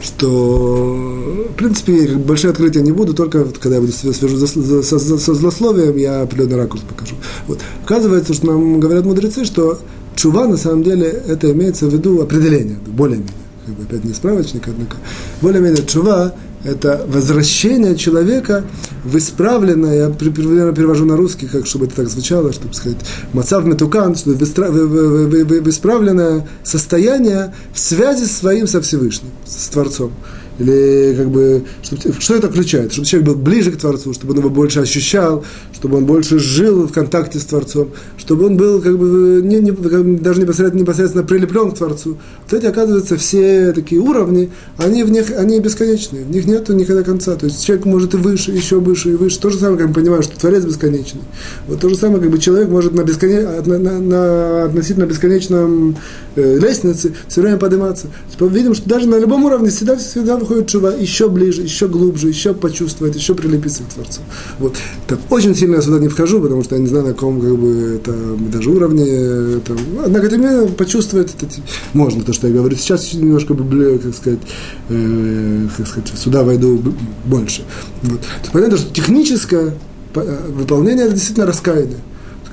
[0.00, 5.34] что, в принципе, большие открытия не буду, только когда я буду свяжу со, со, со
[5.34, 7.16] злословием, я определенный ракурс покажу.
[7.46, 7.60] Вот.
[7.84, 9.78] Оказывается, что нам говорят мудрецы, что
[10.16, 13.34] чува, на самом деле, это имеется в виду определение, более-менее,
[13.66, 14.96] как бы опять не справочник, однако,
[15.40, 18.64] более-менее чува это возвращение человека
[19.04, 22.98] в исправленное, я примерно перевожу на русский, как чтобы это так звучало, чтобы сказать,
[23.32, 30.12] мацав метукан, в исправленное состояние в связи своим со Всевышним, с Творцом
[30.58, 32.92] или как бы, чтобы, что это включает?
[32.92, 36.86] Чтобы человек был ближе к Творцу, чтобы он его больше ощущал, чтобы он больше жил
[36.86, 37.90] в контакте с Творцом,
[38.24, 42.16] чтобы он был как бы не, не, даже непосредственно, непосредственно прилеплен к Творцу.
[42.44, 47.02] Вот эти, оказывается, все такие уровни, они в них, они бесконечные, в них нет никогда
[47.02, 47.36] конца.
[47.36, 49.38] То есть человек может и выше, еще выше, и выше.
[49.40, 51.20] То же самое, как мы понимаем, что Творец бесконечный.
[51.68, 55.96] Вот то же самое, как бы человек может на, бесконе, на, на, на относительно бесконечном
[56.36, 58.06] э, лестнице все время подниматься.
[58.40, 62.54] Видим, что даже на любом уровне всегда, всегда выходит чува еще ближе, еще глубже, еще
[62.54, 64.20] почувствовать, еще прилепиться к Творцу.
[64.58, 64.76] Вот.
[65.06, 67.56] Так, очень сильно я сюда не вхожу, потому что я не знаю, на каком как
[67.56, 68.13] бы, это,
[68.52, 69.04] даже уровне.
[69.04, 71.46] Это, однако, тем не менее, почувствовать это
[71.92, 72.76] можно, то, что я говорю.
[72.76, 74.40] Сейчас немножко, как сказать,
[74.88, 76.80] э, как сказать, сюда войду
[77.24, 77.62] больше.
[78.02, 78.20] Вот.
[78.52, 79.74] понятно, что техническое
[80.14, 81.98] э, выполнение это действительно раскаяние.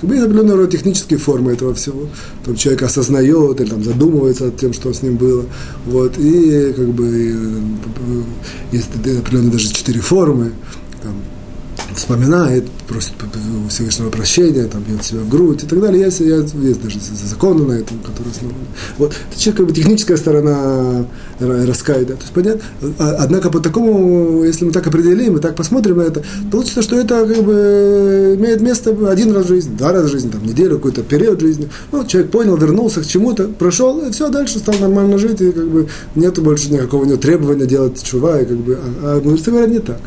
[0.01, 2.07] Есть определенного рода технические формы этого всего.
[2.43, 5.45] Там человек осознает или там, задумывается над тем, что с ним было.
[5.85, 8.21] Вот, и как бы э,
[8.71, 10.53] есть определенные даже четыре формы.
[11.95, 13.13] Вспоминает, просит
[13.69, 16.03] Всевышнего прощения, там, бьет себя в грудь и так далее.
[16.03, 18.59] Есть, есть даже законы на этом, которые основаны.
[18.97, 19.13] Вот.
[19.31, 21.05] Это как бы техническая сторона
[21.39, 22.13] раскаида.
[22.13, 22.61] То есть, понятно?
[22.99, 26.97] А, однако по такому, если мы так определим и так посмотрим на это, получится, что
[26.97, 30.77] это как бы имеет место один раз в жизни, два раза в жизни, там, неделю,
[30.77, 31.69] какой-то период жизни.
[31.91, 35.67] Ну, человек понял, вернулся к чему-то, прошел, и все, дальше стал нормально жить, и как
[35.67, 39.51] бы нету больше никакого у него требования делать чува, и как бы, а, а мудрецы
[39.51, 39.99] говорят не так.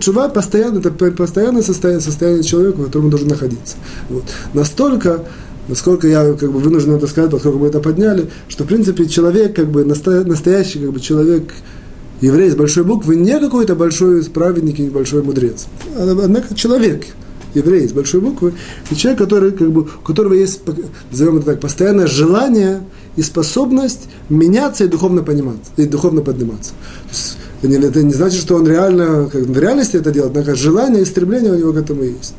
[0.00, 3.76] Чува постоянно, это постоянное состояние, состояние человека, в котором он должен находиться.
[4.08, 4.24] Вот.
[4.54, 5.24] Настолько,
[5.68, 9.56] насколько я как бы вынужден это сказать, поскольку мы это подняли, что в принципе человек,
[9.56, 11.52] как бы настоящий как бы человек,
[12.20, 15.66] еврей с большой буквы, не какой-то большой праведник и большой мудрец.
[15.96, 17.06] Однако человек,
[17.54, 18.54] еврей с большой буквы,
[18.90, 20.60] и человек, который, как бы, у которого есть,
[21.10, 22.82] назовем это так, постоянное желание
[23.16, 26.72] и способность меняться и духовно пониматься, и духовно подниматься.
[27.62, 31.56] Это не значит, что он реально, как в реальности это делает, однако желание, стремление у
[31.56, 32.34] него к этому есть.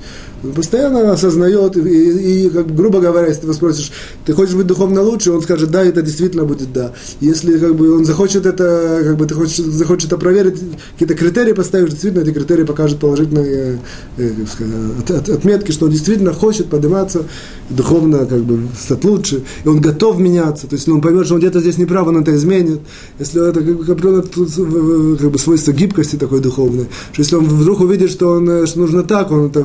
[0.56, 3.92] Постоянно осознает, и, и, как, грубо говоря, если ты его спросишь,
[4.26, 6.94] ты хочешь быть духовно лучше, он скажет, да, это действительно будет да.
[7.20, 10.60] Если как бы, он захочет это, как бы ты хочешь, захочешь это проверить,
[10.94, 13.80] какие-то критерии поставишь, действительно эти критерии покажут положительные
[14.18, 17.24] э, как сказать, от, от, отметки, что он действительно хочет подниматься
[17.70, 21.42] духовно, как бы, стать лучше, и он готов меняться, то есть он поймет, что он
[21.42, 22.80] где-то здесь неправ, он это изменит.
[23.20, 28.10] Если это как бы, как бы свойство гибкости такой духовной, что если он вдруг увидит,
[28.10, 29.64] что, он, что нужно так, он это,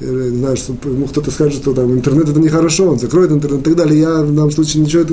[0.00, 3.64] не знаю, что ему кто-то скажет, что там интернет это нехорошо, он закроет интернет и
[3.64, 4.00] так далее.
[4.00, 5.04] Я в данном случае ничего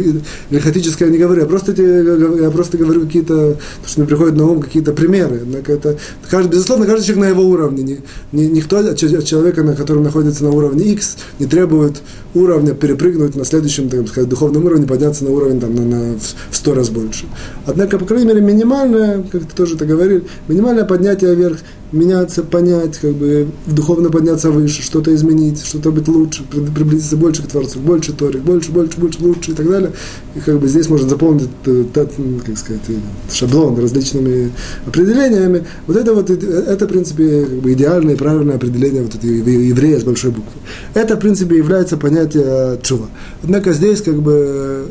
[0.49, 4.93] лихотическое не говорю, я просто, я просто говорю какие-то, что мне приходят на ум какие-то
[4.93, 5.41] примеры.
[5.67, 5.97] Это,
[6.29, 7.84] каждый, безусловно, каждый человек на его уровне.
[7.84, 7.99] Не,
[8.32, 12.01] не, никто от человека, на котором находится на уровне X, не требует
[12.34, 16.56] уровня перепрыгнуть на следующем, так сказать, духовном уровне, подняться на уровень там, на, на, в
[16.56, 17.25] сто раз больше.
[17.65, 21.58] Однако, по крайней мере, минимальное, как ты тоже это говорил, минимальное поднятие вверх,
[21.93, 27.47] меняться, понять, как бы духовно подняться выше, что-то изменить, что-то быть лучше, приблизиться больше к
[27.47, 29.91] Творцу, больше Тори, больше, больше, больше, лучше и так далее.
[30.36, 32.13] И как бы здесь можно заполнить этот,
[32.45, 32.82] как сказать,
[33.32, 34.51] шаблон различными
[34.86, 35.65] определениями.
[35.88, 39.99] Вот это вот, это, в принципе, как бы идеальное и правильное определение вот этого еврея
[39.99, 40.60] с большой буквы.
[40.95, 43.08] Это, в принципе, является понятие чува.
[43.43, 44.88] Однако здесь, как бы,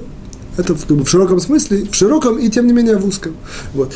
[0.56, 3.32] это как бы, в широком смысле, в широком и, тем не менее, в узком.
[3.74, 3.92] Вот.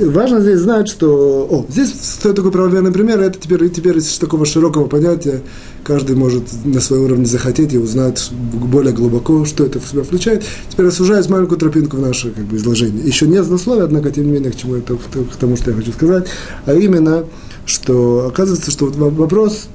[0.00, 1.46] Важно здесь знать, что...
[1.50, 5.42] О, здесь стоит такой правоверный пример, это теперь, теперь из такого широкого понятия
[5.82, 10.44] каждый может на своем уровне захотеть и узнать более глубоко, что это в себя включает.
[10.68, 13.04] Теперь рассуждать маленькую тропинку в наше как бы, изложение.
[13.04, 15.92] Еще не злословие, однако, тем не менее, к чему это, к тому, что я хочу
[15.92, 16.26] сказать,
[16.66, 17.24] а именно,
[17.66, 19.68] что оказывается, что вот вопрос,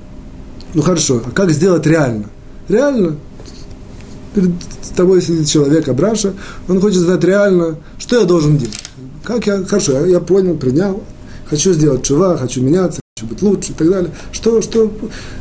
[0.74, 2.30] ну хорошо, а как сделать реально?
[2.70, 3.18] Реально,
[4.34, 4.52] перед
[4.96, 6.34] тобой сидит человек, Абраша,
[6.68, 8.80] он хочет знать реально, что я должен делать.
[9.24, 11.02] Как я, хорошо, я, я понял, принял,
[11.46, 14.12] хочу сделать чува, хочу меняться, хочу быть лучше и так далее.
[14.32, 14.92] Что, что,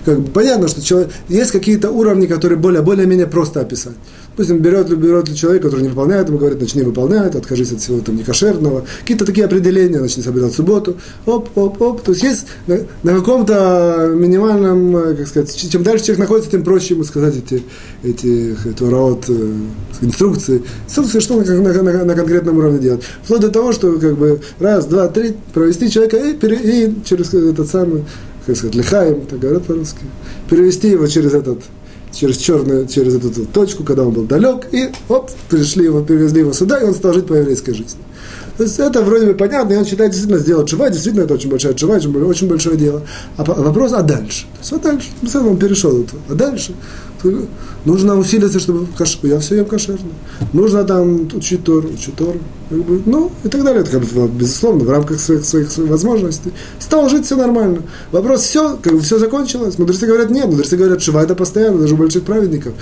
[0.05, 3.97] как понятно, что человек, есть какие-то уровни, которые более, более-менее просто описать.
[4.33, 8.17] Допустим, берет, берет человек, который не выполняет, ему говорит, начни выполнять, откажись от всего там
[8.17, 8.87] некошерного.
[9.01, 10.97] Какие-то такие определения, начни соблюдать субботу.
[11.27, 12.01] Оп, оп, оп.
[12.03, 16.65] То есть есть на, на каком-то минимальном, э, как сказать, чем дальше человек находится, тем
[16.65, 17.63] проще ему сказать эти,
[18.03, 19.53] эти, эти урод, э,
[20.01, 20.63] инструкции.
[20.87, 23.03] Инструкции, что на, на, на, на конкретном уровне делать.
[23.25, 27.69] Вплоть до того, что как бы раз, два, три, провести человека и, и через этот
[27.69, 28.05] самый,
[28.47, 30.01] как сказать, лихаем, так говорят по-русски,
[30.49, 31.59] перевести его через этот
[32.13, 36.41] через черную, через эту, эту точку, когда он был далек, и оп, пришли его, перевезли
[36.41, 38.01] его сюда, и он стал жить по еврейской жизни.
[38.57, 41.51] То есть это вроде бы понятно, и он считает, действительно сделать чува, действительно это очень
[41.51, 43.03] большая чува, очень, очень большое дело.
[43.37, 44.43] А вопрос, а дальше?
[44.53, 46.07] То есть вот дальше, он перешел.
[46.29, 46.75] А дальше?
[47.85, 49.19] Нужно усилиться, чтобы каш...
[49.23, 50.11] я все ем кошерно.
[50.53, 52.39] Нужно там учить Тору, учить Тору.
[52.71, 53.83] Ну, и так далее.
[53.83, 56.53] Это, как бы, безусловно, в рамках своих, своих, своих возможностей.
[56.79, 57.83] Стал жить все нормально.
[58.13, 59.79] Вопрос, все, как бы все закончилось.
[59.79, 62.73] Мудрецы говорят, нет, мудрецы говорят, шива это постоянно, даже у больших праведников.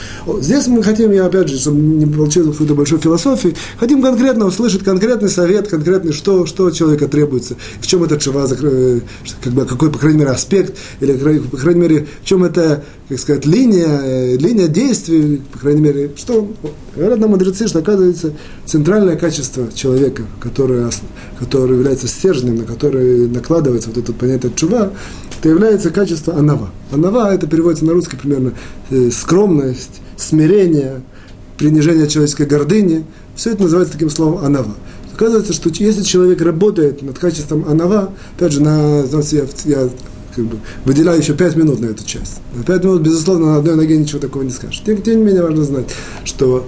[0.41, 4.85] Здесь мы хотим, я опять же, чтобы не получилось какой-то большой философии, хотим конкретно услышать
[4.85, 9.01] конкретный совет, конкретный, что, что от человека требуется, в чем это шива, э,
[9.43, 13.19] как бы, какой, по крайней мере, аспект, или, по крайней мере, в чем это, как
[13.19, 16.51] сказать, линия, э, линия действий, по крайней мере, что
[16.95, 18.33] говорят нам мудрецы, что оказывается
[18.67, 20.91] центральное качество человека, которое,
[21.39, 24.93] которое является стержнем, на который накладывается вот это понятие чува,
[25.39, 26.71] это является качество анава.
[26.93, 28.53] Анава это переводится на русский примерно
[28.91, 31.03] э, скромность, смирение,
[31.57, 33.05] принижение человеческой гордыни.
[33.35, 34.75] Все это называется таким словом анава.
[35.15, 39.89] Оказывается, что если человек работает над качеством анава, опять же, на, я, я
[40.41, 42.41] как бы, выделяю еще пять минут на эту часть.
[42.55, 44.83] На пять минут, безусловно, на одной ноге ничего такого не скажешь.
[44.85, 45.87] Тем, тем не менее, важно знать,
[46.25, 46.67] что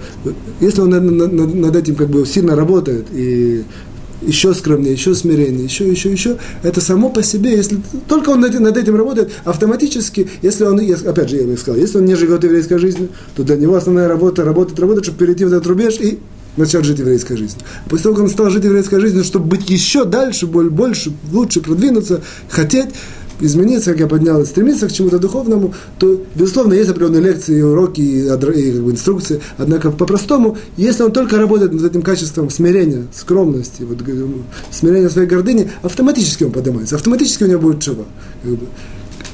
[0.60, 3.64] если он над, над, над этим как бы сильно работает и
[4.26, 8.58] еще скромнее, еще смирение, еще, еще, еще, это само по себе, если только он над,
[8.58, 12.44] над этим работает, автоматически, если он, опять же, я бы сказал, если он не живет
[12.44, 16.18] еврейской жизнью, то для него основная работа, работать, работать, чтобы перейти в этот рубеж и
[16.56, 17.62] начать жить еврейской жизнью.
[17.88, 22.22] После того, как он стал жить еврейской жизнью, чтобы быть еще дальше, больше, лучше продвинуться,
[22.48, 22.90] хотеть,
[23.40, 28.24] измениться, как я поднял, стремиться к чему-то духовному, то, безусловно, есть определенные лекции, уроки и,
[28.24, 29.40] и как бы, инструкции.
[29.58, 33.98] Однако, по-простому, если он только работает над этим качеством смирения, скромности, вот,
[34.70, 38.04] смирения своей гордыни, автоматически он поднимается, автоматически у него будет чува.
[38.42, 38.66] Как бы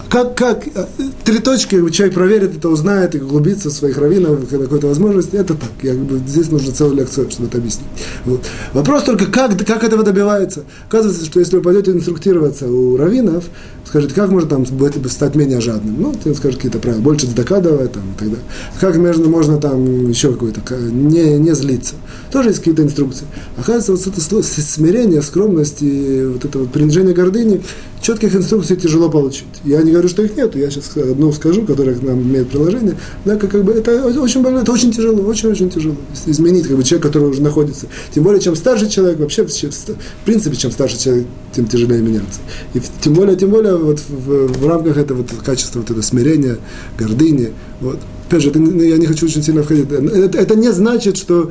[0.09, 0.87] как, как э,
[1.25, 5.71] три точки человек проверит это, узнает и углубится в своих раввинов, какой-то возможности, это так.
[5.83, 5.94] Я,
[6.27, 7.88] здесь нужно целую лекцию, чтобы это объяснить.
[8.25, 8.44] Вот.
[8.73, 10.64] Вопрос только, как, как этого добивается.
[10.88, 13.44] Оказывается, что если вы пойдете инструктироваться у раввинов,
[13.85, 14.66] скажете, как можно там
[15.09, 15.97] стать менее жадным?
[16.01, 18.44] Ну, ты скажешь какие-то правила, больше докадывай там и так далее.
[18.81, 21.94] Как между, можно там еще какое-то, не, не злиться.
[22.31, 23.27] Тоже есть какие-то инструкции.
[23.57, 27.62] Оказывается, вот это слово смирение, скромность и вот это вот принижение гордыни,
[28.01, 29.47] четких инструкций тяжело получить.
[29.64, 32.97] Я не говорю, что их нет, я сейчас одну скажу, которая к нам имеет приложение,
[33.25, 35.97] да, как, бы это очень больно, это очень тяжело, очень-очень тяжело.
[36.27, 37.87] Изменить как бы человек, который уже находится.
[38.15, 42.41] Тем более, чем старше человек, вообще, в принципе, чем старше человек, тем тяжелее меняться.
[42.75, 46.59] И тем более, тем более, вот в, в рамках этого вот, качества вот это смирения,
[46.99, 47.99] гордыни, вот.
[48.29, 49.91] Опять же, это, я не хочу очень сильно входить.
[49.91, 51.51] Это, это не значит, что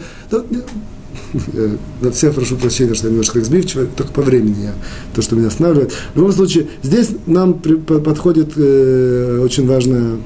[2.01, 4.73] Я всех прошу прощения, что я немножко сбивчиво, только по времени я,
[5.13, 5.91] то, что меня останавливает.
[6.13, 10.17] В любом случае, здесь нам при, подходит э, очень важная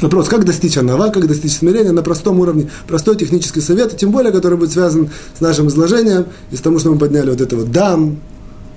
[0.00, 4.30] Вопрос, как достичь анава, как достичь смирения на простом уровне, простой технический совет, тем более,
[4.30, 7.72] который будет связан с нашим изложением, и с тому, что мы подняли вот это вот
[7.72, 8.20] дам,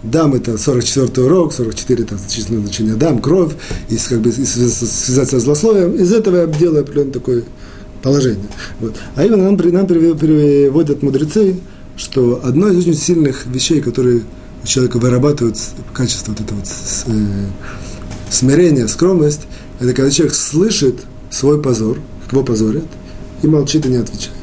[0.03, 3.53] дам это 44 урок, 44 это численное значение дам, кровь,
[3.89, 7.43] и как бы и связаться с злословием, из этого я делаю определенное такое
[8.01, 8.47] положение.
[8.79, 8.95] Вот.
[9.15, 11.55] А именно нам, нам переводят мудрецы,
[11.97, 14.23] что одно из очень сильных вещей, которые
[14.63, 15.57] у человека вырабатывают
[15.93, 16.67] качество вот этого вот
[17.07, 17.45] э,
[18.29, 19.41] смирения, скромность,
[19.79, 21.99] это когда человек слышит свой позор,
[22.31, 22.85] его позорят,
[23.41, 24.40] и молчит и не отвечает.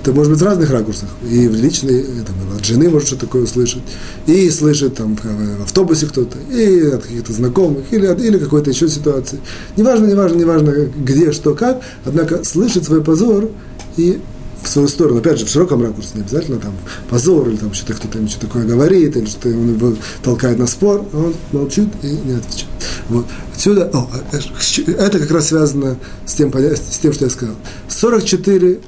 [0.00, 1.08] Это может быть в разных ракурсах.
[1.28, 3.82] И в личной, там, от жены может что-то такое услышать,
[4.26, 8.88] и слышит там в автобусе кто-то, и от каких-то знакомых, или, от, или какой-то еще
[8.88, 9.40] ситуации.
[9.76, 13.50] Неважно, неважно, неважно, где, что, как, однако слышит свой позор
[13.96, 14.20] и
[14.62, 16.74] в свою сторону, опять же, в широком ракурсе, не обязательно там
[17.08, 20.66] позор, или там что-то кто-то ему что-то такое говорит, или что он его толкает на
[20.66, 22.68] спор, а он молчит и не отвечает.
[23.08, 23.26] Вот.
[23.54, 27.54] Отсюда, о, а, э, это как раз связано с тем, с тем, что я сказал.
[27.88, 28.80] 44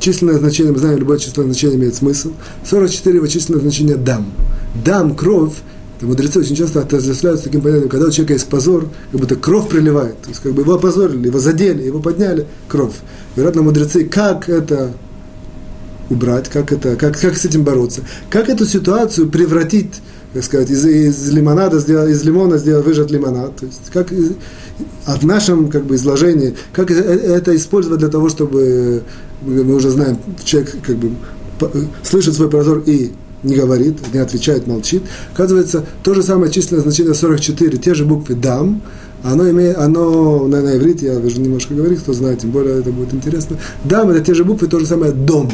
[0.00, 2.32] численное значение, мы знаем, любое численное значение имеет смысл.
[2.64, 4.26] 44 его численное значение дам.
[4.84, 5.54] Дам, кровь,
[6.00, 9.68] мудрецы очень часто отождествляют с таким понятием, когда у человека есть позор, как будто кровь
[9.68, 10.20] приливает.
[10.22, 12.94] То есть, как бы его опозорили, его задели, его подняли, кровь.
[13.34, 14.92] Вероятно, мудрецы, как это
[16.08, 19.94] убрать, как, это, как, как с этим бороться, как эту ситуацию превратить,
[20.36, 23.56] так сказать, из, из лимонада сделать, из лимона сделать, выжать лимонад.
[23.56, 24.32] То есть, как из,
[25.06, 29.02] от нашем как бы, изложении, как это использовать для того, чтобы,
[29.40, 31.12] мы уже знаем, человек как бы
[32.02, 33.12] слышит свой прозор и
[33.44, 35.04] не говорит, не отвечает, молчит.
[35.32, 38.82] Оказывается, то же самое численное значение 44, те же буквы «дам»,
[39.22, 42.90] оно имеет, оно на, на иврите, я уже немножко говорил, кто знает, тем более это
[42.90, 43.56] будет интересно.
[43.84, 45.50] «Дам»– это те же буквы, то же самое «дом».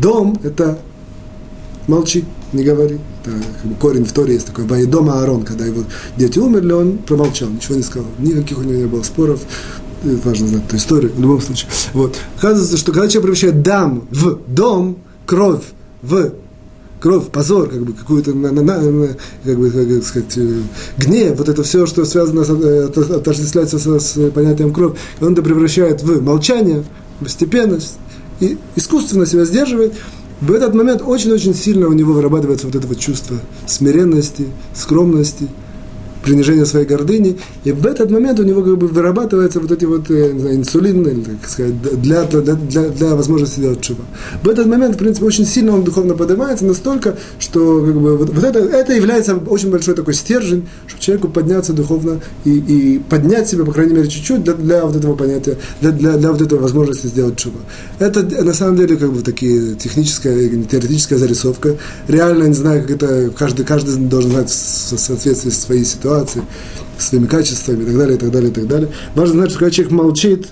[0.00, 0.80] «Дом»– это
[1.86, 2.98] молчи, не говори.
[3.22, 3.30] Это,
[3.62, 5.84] как бы, корень в Торе есть такой «Ваидома Аарон», когда его
[6.16, 8.08] дети умерли, он промолчал, ничего не сказал.
[8.18, 9.40] Никаких у него не было споров,
[10.02, 11.70] важно знать эту историю, в любом случае.
[11.92, 12.16] Вот.
[12.38, 15.62] Оказывается, что когда человек превращает дам в дом, кровь
[16.02, 16.32] в
[17.02, 19.08] кровь, позор, как бы какую-то, на, на, на,
[19.44, 20.62] как бы, как сказать, э,
[20.98, 22.84] гнев, вот это все, что связано, с, э,
[23.16, 26.84] отождествляется с, с понятием кровь, он это превращает в молчание,
[27.18, 27.98] постепенность,
[28.38, 29.94] и искусственно себя сдерживает,
[30.42, 33.36] в этот момент очень-очень сильно у него вырабатывается вот это вот чувство
[33.66, 35.48] смиренности, скромности–
[36.22, 40.10] принижение своей гордыни, и в этот момент у него как бы вырабатывается вот эти вот
[40.10, 40.56] э, знаю,
[41.08, 44.04] или, так сказать, для, для, для, для возможности делать чува.
[44.42, 48.30] В этот момент, в принципе, очень сильно он духовно поднимается, настолько, что как бы, вот,
[48.30, 53.48] вот это, это является очень большой такой стержень, чтобы человеку подняться духовно и, и поднять
[53.48, 56.58] себя, по крайней мере, чуть-чуть для, для вот этого понятия, для, для, для вот этой
[56.58, 57.60] возможности сделать чува.
[57.98, 61.76] Это на самом деле как бы такие техническая, теоретическая зарисовка.
[62.08, 66.42] Реально, не знаю, как это каждый, каждый должен знать в соответствии с своей ситуацией ситуации,
[66.98, 68.88] своими качествами и так далее, и так далее, и так далее.
[69.14, 70.48] Важно знать, что когда человек молчит,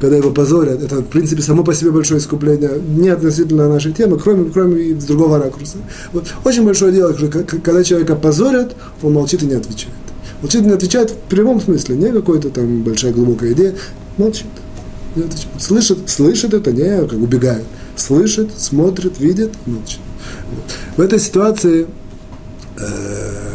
[0.00, 4.18] когда его позорят, это, в принципе, само по себе большое искупление, не относительно нашей темы,
[4.18, 5.78] кроме, кроме с другого ракурса.
[6.12, 6.26] Вот.
[6.44, 9.94] Очень большое дело, что когда человека позорят, он молчит и не отвечает.
[10.42, 13.74] Молчит и не отвечает в прямом смысле, не какой-то там большая глубокая идея,
[14.18, 14.46] молчит.
[15.16, 15.48] Не отвечает.
[15.58, 17.64] Слышит, слышит это, не как убегает.
[17.96, 20.00] Слышит, смотрит, видит, молчит.
[20.50, 20.64] Вот.
[20.96, 21.86] В этой ситуации
[22.76, 23.54] э,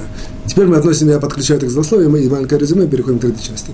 [0.50, 3.72] Теперь мы относим, я подключаю их к злословиям, и маленькое резюме, переходим к третьей части.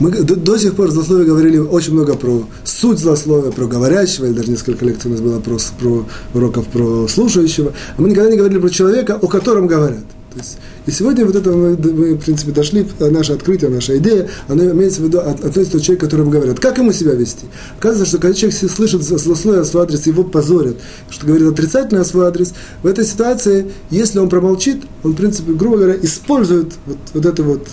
[0.00, 4.26] Мы до, до сих пор в злословии говорили очень много про суть злословия, про говорящего,
[4.26, 6.04] или даже несколько лекций у нас было про, про
[6.34, 7.72] уроков про слушающего.
[7.96, 10.02] А мы никогда не говорили про человека, о котором говорят.
[10.36, 14.64] Есть, и сегодня вот это мы, мы, в принципе, дошли, наше открытие, наша идея, она
[14.64, 17.46] имеется в виду, относится к человеку, которому говорят, как ему себя вести.
[17.78, 20.76] Оказывается, что когда человек слышит злословие в свой адрес, его позорят,
[21.08, 25.78] что говорит отрицательно свой адрес, в этой ситуации, если он промолчит, он, в принципе, грубо
[25.78, 27.66] говоря, использует вот, вот эту вот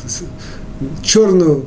[1.04, 1.66] черную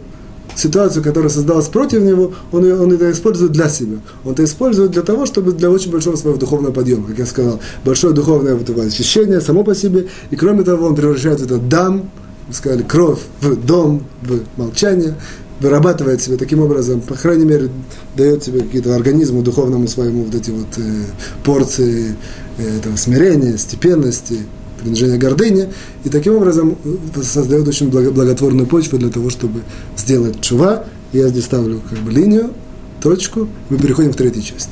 [0.57, 3.99] ситуацию, которая создалась против него, он, он это использует для себя.
[4.25, 7.61] Он это использует для того, чтобы для очень большого своего духовного подъема, как я сказал,
[7.85, 12.11] большое духовное вот ощущение само по себе, и кроме того, он превращает это дам,
[12.49, 15.15] мы сказали, кровь в дом, в молчание,
[15.61, 17.71] вырабатывает себе таким образом, по крайней мере,
[18.17, 21.05] дает себе какие-то организму духовному своему вот эти вот э,
[21.45, 22.15] порции
[22.59, 24.41] э, этого смирения, степенности,
[24.87, 25.69] принижение гордыни,
[26.05, 29.63] и таким образом э, создает очень благотворную почву для того, чтобы
[29.97, 30.85] сделать чува.
[31.13, 32.53] Я здесь ставлю как бы линию,
[33.01, 34.71] точку, мы переходим к третьей части.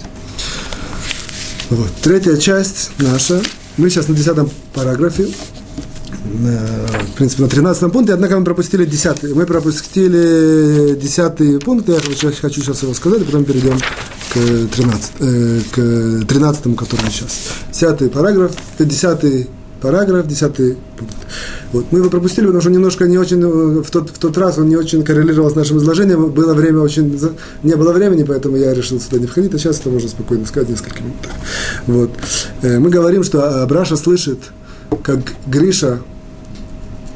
[1.71, 1.89] Вот.
[2.03, 3.43] Третья часть наша.
[3.77, 5.27] Мы сейчас на десятом параграфе,
[6.25, 9.35] в принципе, на 13 пункте, однако мы пропустили 10.
[9.35, 13.79] Мы пропустили 10 пункт, я хочу сейчас его сказать, и потом перейдем
[14.33, 17.39] к, 13, э, к 13 который сейчас.
[17.73, 19.49] Десятый параграф, десятый
[19.85, 21.15] параграф, десятый пункт.
[21.73, 21.85] Вот.
[21.91, 24.67] Мы его пропустили, потому что немножко не очень, э, в тот, в тот раз он
[24.69, 27.21] не очень коррелировал с нашим изложением, было время очень,
[27.63, 30.71] не было времени, поэтому я решил сюда не входить, а сейчас это можно спокойно сказать
[30.71, 31.17] несколько минут.
[31.87, 32.11] Вот.
[32.63, 34.39] Э, мы говорим, что Абраша слышит,
[35.03, 36.01] как Гриша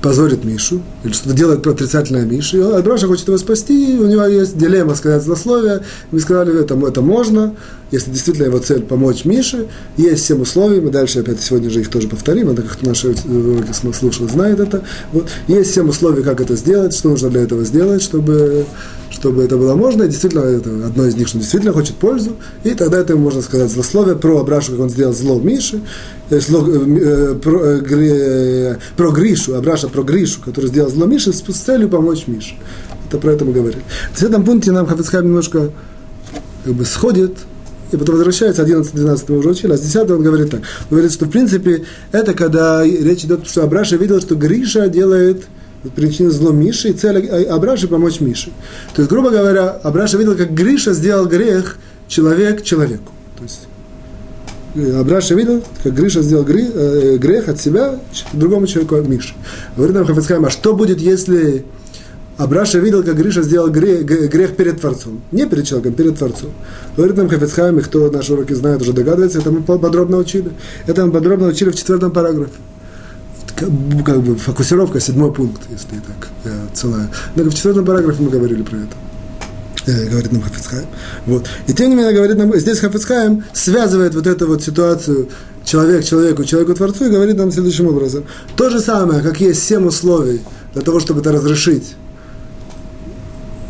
[0.01, 4.25] позорит Мишу, или что-то делает отрицательное Мише, и Абраша хочет его спасти, и у него
[4.25, 7.55] есть дилемма сказать злословие, мы сказали, это, это можно,
[7.91, 11.91] если действительно его цель помочь Мише, есть семь условий, мы дальше опять сегодня же их
[11.91, 14.83] тоже повторим, это как наши уроки слушал, знает это,
[15.13, 18.67] вот, есть семь условий, как это сделать, что нужно для этого сделать, чтобы,
[19.11, 22.75] чтобы это было можно, и действительно, это одно из них, что действительно хочет пользу, и
[22.75, 25.81] тогда это можно сказать злословие про Абрашу, как он сделал зло Мише,
[26.31, 31.33] э, зло, э, про, э, э, про Гришу, Абраша про Гришу, который сделал зло Мише
[31.33, 32.55] с, с целью помочь Мише.
[33.09, 33.83] Это про это мы говорили.
[34.13, 35.71] В этом пункте нам Хафицхайм немножко
[36.65, 37.39] как бы сходит
[37.91, 40.61] и потом возвращается, 11-12 мы уже учили, а с 10 он говорит так.
[40.61, 45.47] Он говорит, что в принципе это когда речь идет, что Абраша видел, что Гриша делает
[45.95, 48.51] причинил зло Мише, и цель Абраши помочь Мише.
[48.95, 53.13] То есть, грубо говоря, Абраша видел, как Гриша сделал грех человек человеку.
[53.37, 53.69] То есть,
[54.75, 58.01] э, Абраша видел, как Гриша сделал э, грех от себя
[58.33, 59.35] другому человеку, Мише.
[59.77, 61.65] Говорит нам Хафицхайм, а что будет, если
[62.39, 65.21] Абраша видел, как Гриша сделал грех, грех перед Творцом.
[65.33, 66.51] Не перед человеком, перед Творцом.
[66.97, 70.51] Говорит нам Хафицхайм, и кто наши уроки знает, уже догадывается, это мы подробно учили.
[70.87, 72.53] Это мы подробно учили в четвертом параграфе.
[73.59, 77.11] Как бы фокусировка, седьмой пункт, если так, э, целая.
[77.35, 78.95] Но в четвертом параграфе мы говорили про это
[79.87, 80.87] э, говорит нам Хафицхайм.
[81.27, 81.47] Вот.
[81.67, 85.29] И тем не менее, говорит нам, здесь Хафицхайм связывает вот эту вот ситуацию
[85.65, 88.25] человек человеку, человеку Творцу и говорит нам следующим образом.
[88.57, 90.41] То же самое, как есть семь условий
[90.75, 91.95] для того, чтобы это разрешить,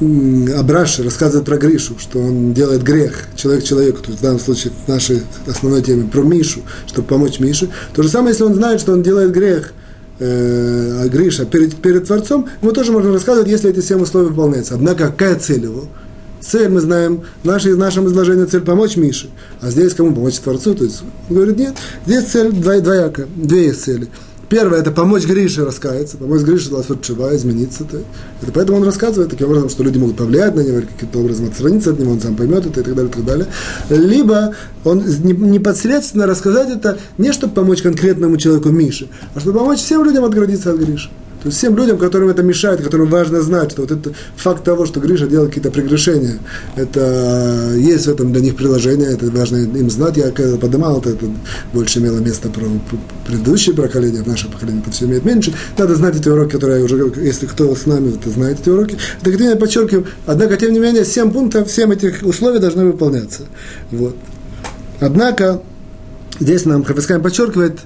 [0.01, 4.72] Абраши рассказывает про Гришу, что он делает грех человек человеку, то есть в данном случае
[4.84, 7.68] в нашей основной теме про Мишу, чтобы помочь Мише.
[7.95, 9.72] То же самое, если он знает, что он делает грех
[10.19, 14.75] э, Гриша перед, перед Творцом, ему тоже можно рассказывать, если эти семь условия выполняются.
[14.75, 15.85] Однако, какая цель его?
[16.41, 19.29] Цель, мы знаем, в нашем, в нашем изложении цель помочь Мише,
[19.61, 20.75] а здесь кому помочь Творцу?
[20.75, 21.75] То есть, он говорит, нет,
[22.07, 24.09] здесь цель двояка, две есть цели–
[24.49, 27.84] Первое– это помочь Грише раскаяться, помочь Грише ласот чува, измениться.
[27.84, 28.03] -то.
[28.40, 31.90] Это поэтому он рассказывает таким образом, что люди могут повлиять на него, каким-то образом отстраниться
[31.90, 33.46] от него, он сам поймет это и так далее, и так далее.
[33.90, 40.03] Либо он непосредственно рассказать это не чтобы помочь конкретному человеку Мише, а чтобы помочь всем
[40.03, 41.11] людям отгородиться от Гриши.
[41.43, 44.86] То есть всем людям, которым это мешает, которым важно знать, что вот это факт того,
[44.86, 46.39] что Гриша делал какие-то прегрешения,
[46.74, 50.16] это есть в этом для них приложение, это важно им знать.
[50.16, 51.26] Я когда поднимал это, это
[51.72, 52.66] больше имело место про
[53.26, 55.53] предыдущее поколение, в наше поколение это все имеет меньше.
[55.76, 58.97] Надо знать эти уроки, которые уже, если кто с нами, то знает эти уроки.
[59.22, 63.43] Так я подчеркиваю, однако, тем не менее, 7 пунктов, 7 этих условий должны выполняться.
[63.91, 64.16] Вот.
[65.01, 65.62] Однако,
[66.41, 67.78] здесь нам Хафискайм подчеркивает,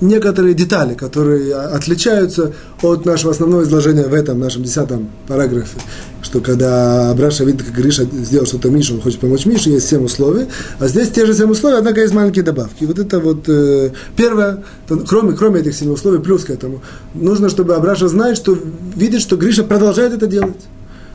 [0.00, 5.78] некоторые детали, которые отличаются от нашего основного изложения в этом нашем десятом параграфе,
[6.22, 10.04] что когда Абраша видит, как Гриша сделал что-то Мише, он хочет помочь Мише, есть семь
[10.04, 10.46] условий,
[10.78, 12.84] а здесь те же семь условий, однако есть маленькие добавки.
[12.84, 16.82] Вот это вот э, первое, то, кроме, кроме этих семи условий, плюс к этому,
[17.14, 18.58] нужно, чтобы Абраша знает, что
[18.96, 20.60] видит, что Гриша продолжает это делать.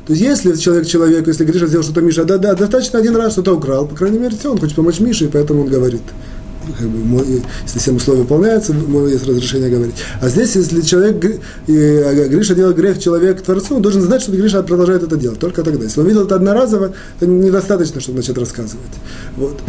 [0.08, 3.34] То есть, если человек человек, если Гриша сделал что-то Миша, да, да, достаточно один раз
[3.34, 6.02] что-то украл, по крайней мере, все, он хочет помочь Мише, и поэтому он говорит
[6.78, 9.96] как бы, если всем условия выполняются, есть разрешение говорить.
[10.22, 11.24] А здесь, если человек,
[11.68, 15.40] и Гриша делает грех человек Творцу, он должен знать, что Гриша продолжает это делать.
[15.40, 15.84] Только тогда.
[15.84, 18.86] Если он видел это одноразово, то недостаточно, чтобы начать рассказывать.
[19.38, 19.60] Вот.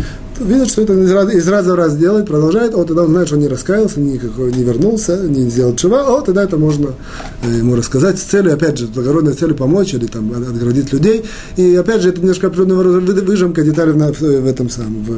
[0.41, 3.27] Видит, что это из раза, из раза в раз делает, продолжает, вот тогда он знает,
[3.27, 6.95] что он не раскаялся, никакой не вернулся, не сделал чува, вот тогда это можно
[7.43, 11.25] э, ему рассказать с целью, опять же, благородной целью помочь или там отгородить людей.
[11.57, 15.13] И опять же, это немножко определенная выжимка деталей в, в этом самом, в,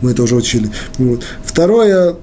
[0.00, 0.70] мы это уже учили.
[1.06, 1.22] Вот.
[1.44, 2.16] Второе,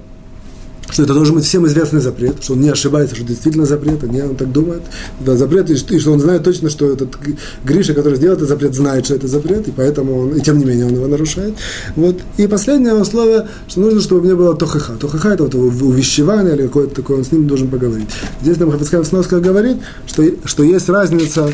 [0.90, 4.06] что это должен быть всем известный запрет, что он не ошибается, что действительно запрет, а
[4.06, 4.82] не он так думает.
[5.20, 7.16] Да, запрет, и что, он знает точно, что этот
[7.64, 10.64] Гриша, который сделал этот запрет, знает, что это запрет, и поэтому он, и тем не
[10.64, 11.54] менее он его нарушает.
[11.96, 12.18] Вот.
[12.36, 14.92] И последнее условие, что нужно, чтобы у меня было тохаха.
[14.94, 18.08] Тохаха это вот увещевание или какое-то такое, он с ним должен поговорить.
[18.42, 21.50] Здесь нам Хафицкая Сноска говорит, что, что есть разница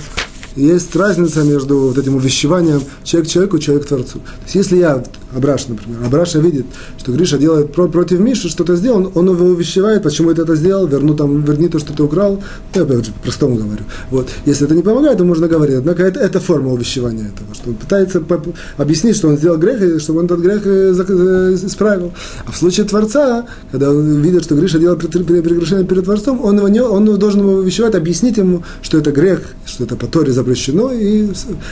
[0.57, 4.19] есть разница между вот этим увещеванием человек человеку, человек творцу.
[4.19, 5.03] То есть, если я,
[5.35, 6.67] Абраша, например, Абраша видит,
[6.99, 10.87] что Гриша делает про, против Миши, что-то сделал, он его увещевает, почему ты это сделал,
[10.87, 12.43] верну там, верни то, что ты украл,
[12.75, 13.85] я опять же по-простому говорю.
[14.11, 14.29] Вот.
[14.45, 15.77] Если это не помогает, то можно говорить.
[15.77, 18.23] Однако это, это форма увещевания этого, что он пытается
[18.77, 22.13] объяснить, что он сделал грех, и чтобы он этот грех э, э, исправил.
[22.47, 26.69] А в случае Творца, когда он видит, что Гриша делает прегрешение перед Творцом, он, его
[26.69, 30.93] не, он должен его увещевать, объяснить ему, что это грех, что это по Торе запрещено,
[30.93, 31.29] и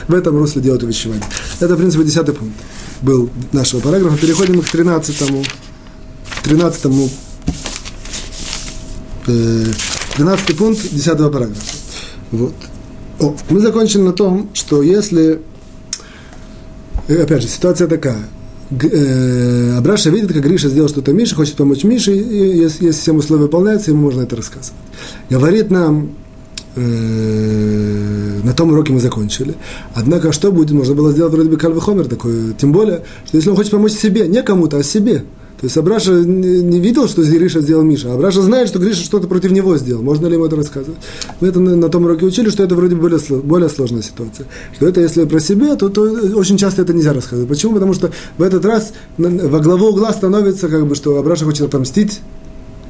[0.07, 1.23] в этом русле делать увещевание.
[1.59, 2.55] Это, в принципе, десятый пункт
[3.01, 4.17] был нашего параграфа.
[4.17, 5.43] Переходим к тринадцатому.
[6.43, 7.09] Тринадцатому.
[9.27, 9.65] Э,
[10.15, 11.61] тринадцатый пункт десятого параграфа.
[12.31, 12.53] Вот.
[13.19, 15.41] О, мы закончили на том, что если,
[17.07, 18.29] э, опять же, ситуация такая,
[18.71, 23.13] э, Абраша видит, как Гриша сделал что-то Мише, хочет помочь Мише, и если, если все
[23.13, 24.73] условия выполняются, ему можно это рассказывать.
[25.29, 26.11] Говорит нам,
[26.79, 29.55] э, на том уроке мы закончили.
[29.93, 33.55] Однако, что будет, можно было сделать вроде бы кальвы такой, тем более, что если он
[33.55, 35.23] хочет помочь себе, не кому-то, а себе–
[35.59, 38.13] то есть Абраша не видел, что Гриша сделал Миша.
[38.13, 40.01] Абраша знает, что Гриша что-то против него сделал.
[40.01, 40.97] Можно ли ему это рассказывать?
[41.41, 44.45] Мы это на, на том уроке учили, что это вроде более, более сложная ситуация.
[44.73, 47.49] Что это если про себя, то, то очень часто это нельзя рассказывать.
[47.49, 47.73] Почему?
[47.73, 52.21] Потому что в этот раз во главу угла становится, как бы, что Абраша хочет отомстить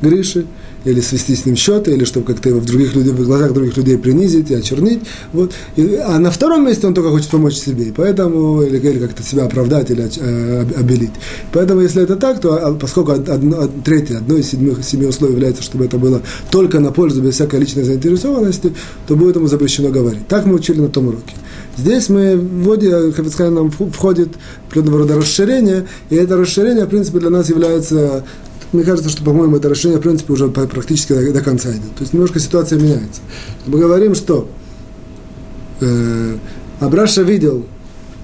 [0.02, 0.46] Грише,
[0.86, 3.78] или свести с ним счеты, или чтобы как-то его в, других людей, в глазах других
[3.78, 5.02] людей принизить и очернить.
[5.34, 5.54] Вот.
[5.76, 9.46] И, а на втором месте он только хочет помочь себе, поэтому, или, или как-то себя
[9.46, 11.12] оправдать, или э, обелить.
[11.52, 15.64] Поэтому, если это так, то а, поскольку одно, третье, одно из седьмых, семи условий является,
[15.64, 16.22] чтобы это было
[16.52, 18.74] только на пользу, без всякой личной заинтересованности,
[19.08, 20.28] то будет ему запрещено говорить.
[20.28, 21.36] Так мы учили на том уроке.
[21.78, 24.30] Здесь мы вводим, как сказать, нам входит
[24.68, 28.26] определенного рода расширение, и это расширение, в принципе, для нас является
[28.72, 31.96] мне кажется, что, по-моему, это решение, в принципе, уже практически до, до конца идет.
[31.96, 33.22] То есть немножко ситуация меняется.
[33.66, 34.48] Мы говорим, что
[35.82, 36.36] э,
[36.80, 37.66] Абраша видел,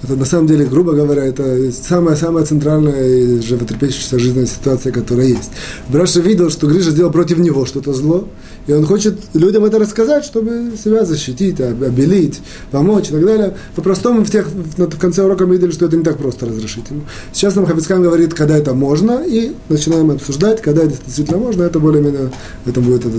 [0.04, 5.52] это на самом деле, грубо говоря, это самая-самая центральная и животрепещущая жизненная ситуация, которая есть.
[5.90, 8.28] Абраша видел, что Гриша сделал против него что-то зло,
[8.68, 12.42] и он хочет людям это рассказать, чтобы себя защитить, обелить,
[12.72, 13.56] помочь и так далее.
[13.76, 17.02] По-простому в, тех, в конце урока мы видели, что это не так просто разрешить ему.
[17.32, 21.80] Сейчас нам Хавицкан говорит, когда это можно, и начинаем обсуждать, когда это действительно можно, это
[21.80, 22.32] более-менее,
[22.66, 23.18] это будет это,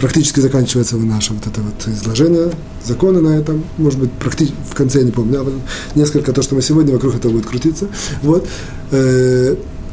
[0.00, 2.50] практически заканчивается наше вот это вот изложение,
[2.84, 5.44] законы на этом, может быть, практически, в конце я не помню,
[5.94, 7.86] несколько то, что мы сегодня вокруг этого будет крутиться.
[8.22, 8.46] Вот.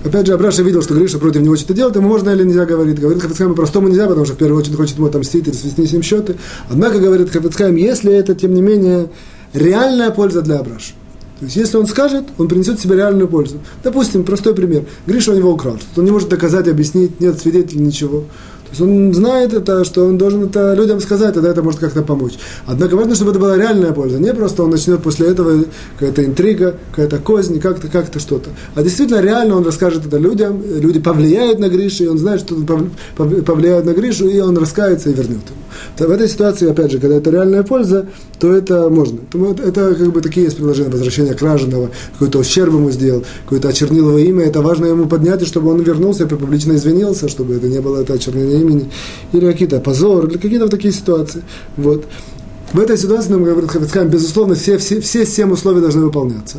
[0.03, 2.99] Опять же, Абраша видел, что Гриша против него что-то делает, ему можно или нельзя говорить.
[2.99, 5.91] Говорит Хафицхайм, простому нельзя, потому что в первую очередь хочет ему отомстить или свести с
[5.91, 6.35] ним счеты.
[6.69, 9.09] Однако, говорит Хафицхайм, если это, тем не менее,
[9.53, 10.93] реальная польза для Абраша.
[11.39, 13.59] То есть, если он скажет, он принесет себе реальную пользу.
[13.83, 14.85] Допустим, простой пример.
[15.05, 15.77] Гриша у него украл.
[15.97, 18.25] Он не может доказать, объяснить, нет свидетелей, ничего.
[18.69, 22.03] То есть он знает это, что он должен это людям сказать, тогда это может как-то
[22.03, 22.33] помочь.
[22.65, 24.19] Однако важно, чтобы это была реальная польза.
[24.19, 25.65] Не просто он начнет после этого
[25.97, 28.49] какая-то интрига, какая-то кознь, как-то как что-то.
[28.75, 32.55] А действительно реально он расскажет это людям, люди повлияют на Гришу, и он знает, что
[33.15, 36.07] повлияют на Гришу, и он раскается и вернет ему.
[36.09, 38.07] В этой ситуации, опять же, когда это реальная польза,
[38.39, 39.19] то это можно.
[39.63, 44.17] Это как бы такие есть предложения возвращения краженого, какой-то ущерб ему сделал, какое-то очернил его
[44.17, 48.01] имя, это важно ему поднять, чтобы он вернулся и публично извинился, чтобы это не было
[48.01, 48.89] это очернение имени,
[49.33, 51.43] или какие-то позор, или какие-то вот такие ситуации.
[51.77, 52.05] Вот.
[52.71, 56.57] В этой ситуации, нам говорит Хавицхайм, безусловно, все, все, все семь условий должны выполняться.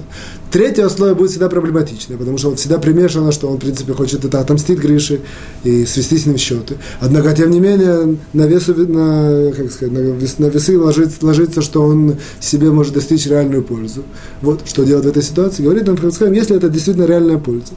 [0.50, 4.24] Третье условие будет всегда проблематичное, потому что он всегда примешано, что он, в принципе, хочет
[4.24, 5.20] это отомстить Грише
[5.62, 6.78] и свести с ним счеты.
[6.98, 11.62] Однако, тем не менее, на, весу, на, как сказать, на, вес, на весы ложится, ложится,
[11.62, 14.02] что он себе может достичь реальную пользу.
[14.42, 15.62] Вот, что делать в этой ситуации.
[15.62, 17.74] Говорит нам Хавицхайм, если это действительно реальная польза.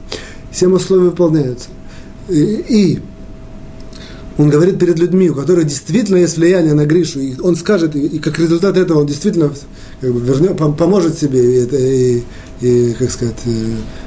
[0.52, 1.68] Семь условий выполняются.
[2.28, 2.98] И, и
[4.36, 8.00] он говорит перед людьми, у которых действительно есть влияние на Гришу, и он скажет, и,
[8.00, 9.52] и как результат этого он действительно
[10.00, 12.24] как бы, вернет, поможет себе, и,
[12.60, 13.36] и, и, как сказать,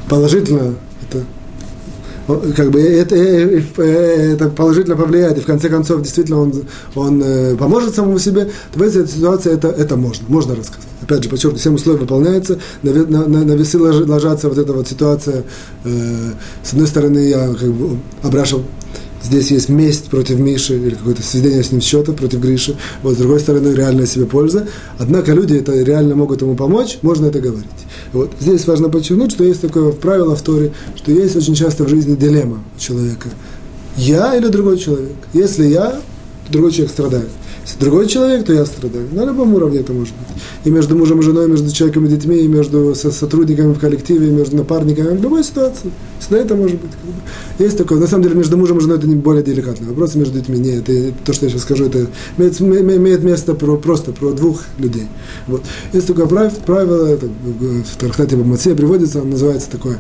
[0.09, 0.75] положительно
[1.09, 1.23] это,
[2.55, 6.53] как бы это, это положительно повлияет, и в конце концов действительно он,
[6.95, 10.87] он э, поможет самому себе, то в этой ситуации это, это можно, можно рассказать.
[11.01, 15.45] Опять же, подчеркну, всем условия выполняются, на, на, на весы ложатся вот эта вот ситуация.
[15.85, 16.31] Э,
[16.63, 18.63] с одной стороны, я как бы обрашивал
[19.27, 22.75] здесь есть месть против Миши или какое-то сведение с ним счета против Гриши.
[23.03, 24.67] Вот, с другой стороны, реальная себе польза.
[24.97, 27.67] Однако люди это реально могут ему помочь, можно это говорить.
[28.13, 28.31] Вот.
[28.39, 32.15] Здесь важно подчеркнуть, что есть такое правило в Торе, что есть очень часто в жизни
[32.15, 33.29] дилемма человека.
[33.97, 35.15] Я или другой человек?
[35.33, 35.91] Если я,
[36.45, 37.29] то другой человек страдает.
[37.67, 39.09] Если другой человек, то я страдаю.
[39.11, 40.43] На любом уровне это может быть.
[40.63, 44.29] И между мужем и женой, и между человеком и детьми, и между сотрудниками в коллективе,
[44.29, 45.91] и между напарниками, в любой ситуации.
[46.21, 46.91] Всегда это может быть.
[47.59, 47.99] Есть такое.
[47.99, 50.89] На самом деле, между мужем и женой это не более деликатный вопрос, между детьми нет.
[50.89, 52.07] И то, что я сейчас скажу, это
[52.37, 55.07] имеет, имеет место про, просто про двух людей.
[55.47, 55.61] Вот.
[55.91, 59.97] Есть такое правило, это в Тархате Бамаце приводится, оно называется такое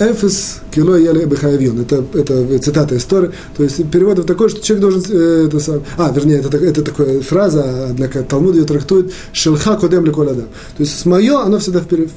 [0.00, 1.80] Эфес кило ели бехаевьон.
[1.80, 3.32] Это, это цитата истории.
[3.54, 5.04] То есть перевод такой, что человек должен...
[5.10, 10.06] Э, это сам, а, вернее, это, это такая фраза, однако Талмуд ее трактует «шелха кодем
[10.06, 10.46] леколадам».
[10.76, 12.08] То есть мое, оно всегда вперед,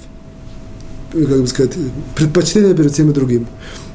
[1.11, 1.73] как бы сказать,
[2.15, 3.47] предпочтение перед всеми другими.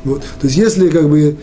[0.05, 0.20] Вот.
[0.20, 1.36] То есть если как бы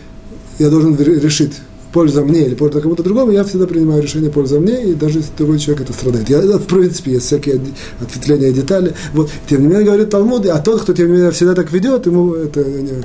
[0.59, 1.53] я должен решить
[1.95, 5.31] польза мне или польза кому-то другому, я всегда принимаю решение польза мне, и даже если
[5.37, 6.29] другой человек это страдает.
[6.29, 7.61] Я, в принципе, есть всякие
[8.01, 8.93] ответвления детали.
[9.13, 12.05] Вот, тем не менее, говорит Талмуд, а тот, кто, тем не менее, всегда так ведет,
[12.05, 13.01] ему это не,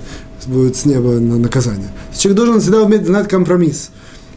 [0.49, 1.87] будет с неба наказание.
[2.19, 3.91] Человек должен всегда уметь знать компромисс.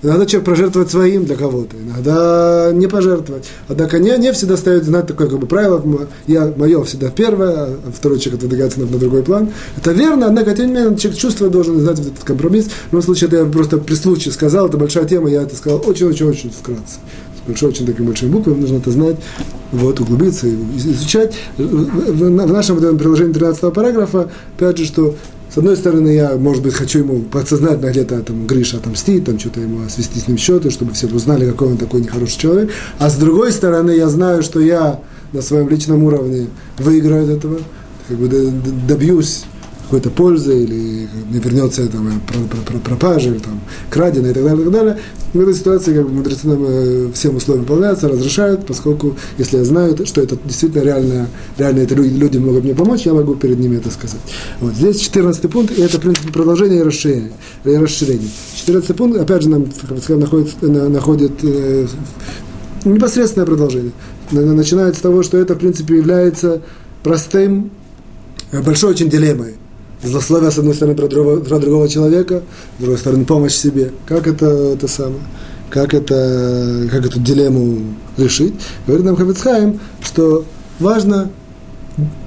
[0.03, 3.45] Иногда человек прожертвовать своим для кого-то, иногда не пожертвовать.
[3.69, 5.81] Однако не, не всегда ставить знать такое как бы правило,
[6.27, 9.49] я, мое всегда первое, а второй человек отодвигается на, на другой план.
[9.77, 12.65] Это верно, однако тем не менее человек чувствует, должен знать вот этот компромисс.
[12.65, 15.81] В любом случае, это я просто при случае сказал, это большая тема, я это сказал
[15.85, 16.99] очень-очень-очень вкратце
[17.47, 19.17] большой, очень такими большими буквами, нужно это знать,
[19.71, 21.35] вот, углубиться и изучать.
[21.57, 25.15] В нашем в приложении 13 параграфа, опять же, что
[25.53, 29.59] с одной стороны, я, может быть, хочу ему подсознательно где-то там Гриша отомстить, там что-то
[29.59, 32.71] ему свести с ним счеты, чтобы все узнали, какой он такой нехороший человек.
[32.97, 34.99] А с другой стороны, я знаю, что я
[35.31, 36.47] на своем личном уровне
[36.79, 37.59] выиграю от этого,
[38.07, 38.27] как бы
[38.87, 39.43] добьюсь
[39.93, 44.63] какой-то пользы, или не вернется там, э, пропажа, или там, крадено и так далее, и
[44.63, 44.99] так далее.
[45.33, 49.63] в этой ситуации как бы, мудрецы нам э, всем условия выполняются, разрешают, поскольку если я
[49.63, 51.27] знаю, что это действительно реально,
[51.59, 54.19] реально это люди, люди могут мне помочь, я могу перед ними это сказать.
[54.61, 54.73] Вот.
[54.73, 57.31] Здесь 14 пункт, и это, в принципе, продолжение и расширение.
[57.63, 58.29] И расширение.
[58.55, 61.87] 14 пункт, опять же, нам, как сказать, находит, находит э,
[62.83, 63.91] непосредственное продолжение.
[64.31, 66.61] Начинает с того, что это, в принципе, является
[67.03, 67.69] простым,
[68.51, 69.57] э, большой очень дилеммой
[70.03, 72.43] злословие, с одной стороны, про другого, про другого человека,
[72.77, 73.91] с другой стороны, помощь себе.
[74.05, 75.21] Как это, это самое?
[75.69, 78.53] Как, это, как эту дилемму решить?
[78.85, 80.45] Говорит нам Хавицхайм, что
[80.79, 81.31] важно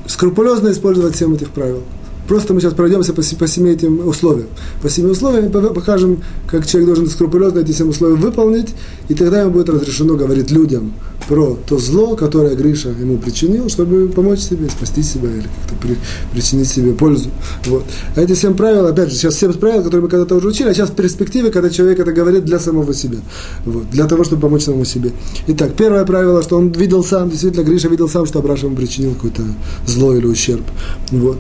[0.07, 1.83] скрупулезно использовать всем этих правил.
[2.27, 4.49] Просто мы сейчас пройдемся по, по семи этим условиям.
[4.83, 8.75] По семи условиям покажем, как человек должен скрупулезно эти семь условий выполнить,
[9.09, 10.95] и тогда ему будет разрешено говорить людям
[11.29, 15.97] про то зло, которое Гриша ему причинил, чтобы помочь себе, спасти себя или как-то при,
[16.33, 17.31] причинить себе пользу.
[17.67, 17.85] Вот.
[18.15, 20.75] А эти семь правил, опять же, сейчас семь правил, которые мы когда-то уже учили, а
[20.75, 23.19] сейчас в перспективе, когда человек это говорит для самого себя,
[23.65, 25.13] вот, для того, чтобы помочь самому себе.
[25.49, 29.15] Итак, первое правило, что он видел сам, действительно, Гриша видел сам, что Абраша ему причинил
[29.15, 29.43] какое-то
[29.87, 30.65] зло или ущерб.
[31.11, 31.39] Вот.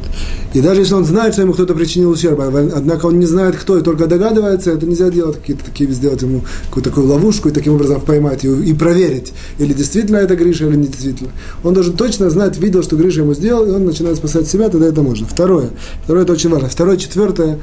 [0.52, 3.56] И даже если он знает, что ему кто-то причинил ущерб, а однако он не знает,
[3.56, 7.52] кто, и только догадывается, это нельзя делать какие-то такие, сделать ему какую-то такую ловушку и
[7.52, 11.30] таким образом поймать ее и проверить, или действительно это Гриша или не действительно.
[11.62, 14.86] Он должен точно знать, видел, что Гриша ему сделал, и он начинает спасать себя, тогда
[14.86, 15.26] это можно.
[15.26, 15.70] Второе,
[16.04, 16.68] второе это очень важно.
[16.68, 17.58] Второе, четвертое,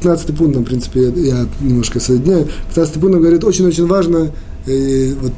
[0.00, 2.48] 15 пунктом, в принципе, я немножко соединяю.
[2.68, 4.30] 15 пунктом говорит, очень-очень важно
[4.66, 5.32] и, вот,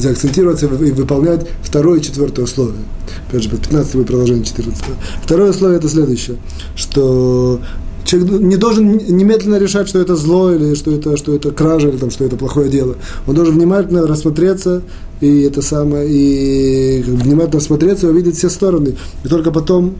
[0.00, 2.82] заакцентироваться и выполнять второе и четвертое условие.
[3.28, 4.84] Опять же, 15 будет продолжение 14.
[5.22, 6.36] Второе условие это следующее,
[6.76, 7.60] что
[8.04, 11.96] человек не должен немедленно решать, что это зло, или что это, что это кража, или
[11.96, 12.96] там, что это плохое дело.
[13.26, 14.82] Он должен внимательно рассмотреться,
[15.20, 18.96] и это самое, и внимательно рассмотреться и увидеть все стороны.
[19.24, 19.96] И только потом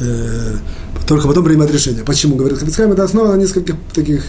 [0.00, 0.56] э,
[1.06, 2.04] только потом принимать решение.
[2.04, 2.36] Почему?
[2.36, 4.24] Говорит Хабицхайм, это основа на нескольких таких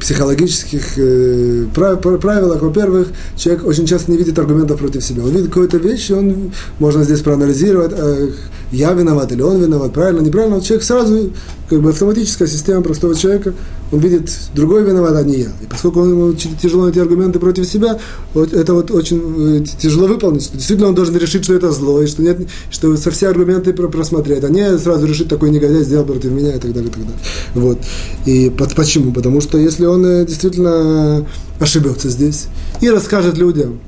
[0.00, 2.60] психологических э, правилах.
[2.62, 5.22] Во-первых, человек очень часто не видит аргументов против себя.
[5.22, 8.30] Он видит какую-то вещь, и он можно здесь проанализировать, э,
[8.72, 10.60] я виноват или он виноват, правильно, неправильно.
[10.60, 11.32] Человек сразу,
[11.70, 13.54] как бы автоматическая система простого человека,
[13.92, 15.48] он видит, другой виноват, а не я.
[15.62, 17.96] И поскольку ему тяжело эти аргументы против себя,
[18.34, 20.50] вот это вот очень э, тяжело выполнить.
[20.52, 22.40] Действительно он должен решить, что это зло, и что, нет,
[22.72, 26.58] что со все аргументы просмотреть, а не сразу решить, такой негодяй сделал против меня и
[26.58, 27.20] так далее, и так далее.
[27.54, 27.78] Вот.
[28.26, 29.12] И почему?
[29.12, 31.24] Потому что если он э, действительно
[31.60, 32.46] ошибется здесь
[32.80, 33.78] и расскажет людям,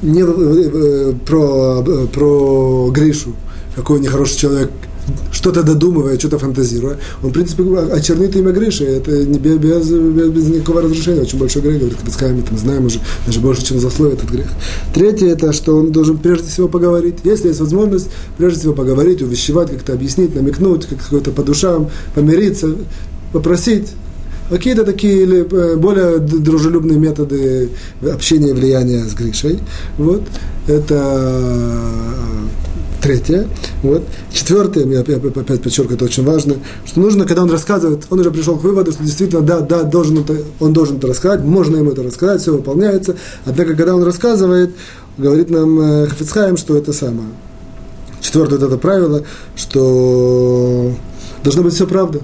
[0.00, 3.34] не э, про, про Гришу,
[3.76, 4.70] какой нехороший человек,
[5.44, 10.48] что-то додумывая, что-то фантазируя, он, в принципе, очернит имя Гриши, это не без, без, без
[10.48, 14.16] никакого разрушения, очень большой грех, говорит Капицкай, мы там знаем уже, даже больше, чем засловие
[14.16, 14.46] этот грех.
[14.94, 19.70] Третье, это что он должен прежде всего поговорить, если есть возможность, прежде всего поговорить, увещевать,
[19.70, 22.76] как-то объяснить, намекнуть, как-то по душам, помириться,
[23.34, 23.88] попросить,
[24.50, 27.70] какие-то такие или э, более дружелюбные методы
[28.02, 29.58] общения и влияния с Гришей.
[29.98, 30.22] Вот.
[30.66, 32.04] Это э,
[33.02, 33.48] третье.
[33.82, 34.02] Вот.
[34.32, 38.58] Четвертое, я опять подчеркиваю, это очень важно, что нужно, когда он рассказывает, он уже пришел
[38.58, 42.02] к выводу, что действительно, да, да, должен это, он должен это рассказать, можно ему это
[42.02, 43.16] рассказать, все выполняется.
[43.44, 44.74] Однако, когда он рассказывает,
[45.18, 47.28] говорит нам э, Хафицхайм, что это самое.
[48.20, 49.22] Четвертое вот это правило,
[49.54, 50.92] что
[51.42, 52.20] должна быть все правда.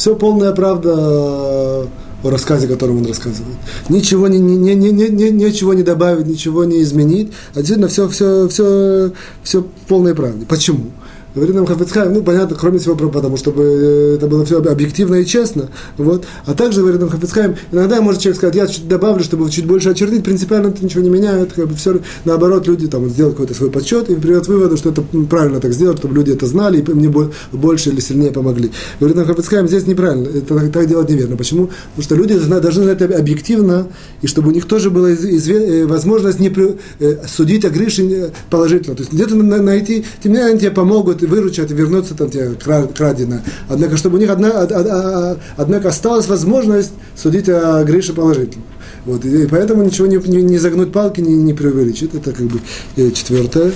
[0.00, 3.54] Все полная правда о рассказе, которым он рассказывает.
[3.90, 8.08] Ничего не, не, не, не, не, ничего не добавить, ничего не изменить, а действительно все,
[8.08, 10.46] все, все, все полной правде.
[10.46, 10.86] Почему?
[11.34, 15.26] Говорит нам Хафицхайм, ну, понятно, кроме всего, потому чтобы э, это было все объективно и
[15.26, 19.50] честно, вот, а также, говорит нам Хафицхайм, иногда может человек сказать, я чуть добавлю, чтобы
[19.50, 23.36] чуть больше очертить, принципиально это ничего не меняет, как бы все, наоборот, люди там сделают
[23.36, 26.78] какой-то свой подсчет и придет выводу, что это правильно так сделать, чтобы люди это знали
[26.78, 27.12] и мне
[27.52, 28.70] больше или сильнее помогли.
[28.98, 31.36] Говорит нам Хафицхайм, здесь неправильно, это так, делать неверно.
[31.36, 31.70] Почему?
[31.94, 33.88] Потому что люди должны знать объективно,
[34.22, 36.52] и чтобы у них тоже была э, возможность не
[36.98, 38.96] э, судить о Грише положительно.
[38.96, 42.54] То есть где-то найти, тем не менее, они тебе помогут, и выручат, и там тебе
[42.94, 43.42] крадено.
[43.68, 48.64] Однако, чтобы у них одна, однако осталась возможность судить о Грише положительно.
[49.06, 52.14] Вот, и поэтому ничего не, не, не загнуть палки, не, не преувеличить.
[52.14, 52.60] Это как бы
[52.96, 53.72] э, четвертое.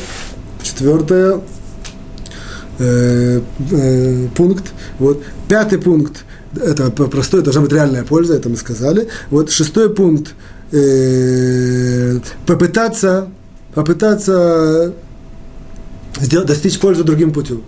[0.62, 1.40] Четвертое
[2.78, 3.40] э,
[3.70, 4.72] э, пункт.
[4.99, 5.22] Вот.
[5.49, 6.24] Пятый пункт.
[6.55, 9.09] Это простой, должна быть реальная польза, это мы сказали.
[9.30, 10.34] Вот шестой пункт.
[10.72, 13.28] Э, попытаться,
[13.74, 14.92] попытаться
[16.21, 17.62] сделать, достичь пользы другим путем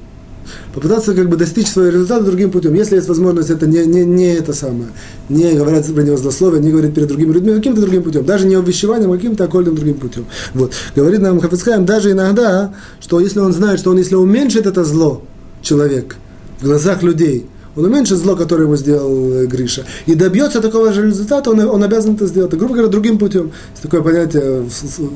[0.76, 2.74] попытаться как бы достичь своего результата другим путем.
[2.74, 4.90] Если есть возможность, это не, не, не это самое,
[5.28, 8.56] не говорят про него злословие, не говорить перед другими людьми, каким-то другим путем, даже не
[8.56, 10.26] увещеванием, а каким-то окольным другим путем.
[10.54, 10.72] Вот.
[10.94, 15.22] Говорит нам Хафицхайм даже иногда, что если он знает, что он, если уменьшит это зло,
[15.62, 16.16] человек,
[16.60, 21.06] в глазах людей, он уменьшит зло, которое ему сделал э, Гриша, и добьется такого же
[21.06, 22.52] результата, он, он обязан это сделать.
[22.52, 23.52] Грубо говоря, другим путем.
[23.72, 24.64] Есть такое понятие,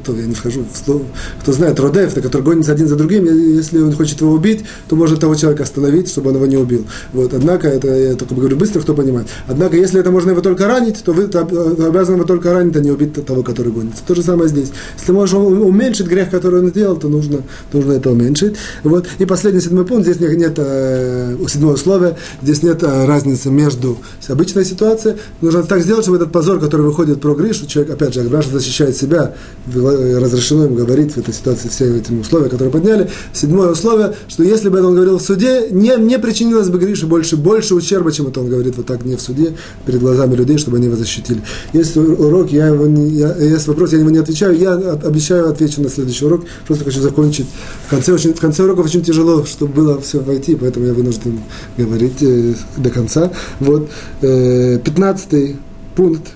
[0.05, 1.03] то я не вхожу в слово,
[1.41, 5.21] кто знает, Родев, который гонится один за другим, если он хочет его убить, то может
[5.21, 6.87] того человека остановить, чтобы он его не убил.
[7.13, 7.33] Вот.
[7.33, 9.29] Однако, это я только говорю быстро, кто понимает.
[9.49, 12.81] Однако, если это можно его только ранить, то вы то обязан его только ранить, а
[12.81, 14.03] не убить того, который гонится.
[14.07, 14.71] То же самое здесь.
[14.99, 17.43] Если можешь уменьшить грех, который он сделал, то нужно,
[17.73, 18.57] нужно это уменьшить.
[18.83, 19.07] Вот.
[19.19, 22.17] И последний седьмой пункт, здесь нет, нет э, седьмого условия,
[22.51, 23.99] здесь нет э, разницы между
[24.29, 25.17] обычной ситуацией.
[25.41, 28.97] Нужно так сделать, чтобы этот позор, который выходит про Гришу, человек, опять же, Раша защищает
[28.97, 29.35] себя,
[29.67, 33.11] разрешено им говорить в этой ситуации все эти условия, которые подняли.
[33.33, 37.07] Седьмое условие, что если бы это он говорил в суде, не, не причинилось бы Грише
[37.07, 39.55] больше, больше ущерба, чем это он говорит вот так не в суде,
[39.87, 41.43] перед глазами людей, чтобы они его защитили.
[41.73, 45.83] Есть урок, я его не, я, есть вопрос, я него не отвечаю, я обещаю отвечу
[45.83, 47.47] на следующий урок, просто хочу закончить.
[47.87, 51.41] В конце, очень, в конце урока очень тяжело, чтобы было все войти, поэтому я вынужден
[51.77, 52.40] говорить э,
[52.77, 53.31] до конца.
[53.61, 53.91] Вот,
[54.23, 55.57] э, 15
[55.97, 56.33] пункт.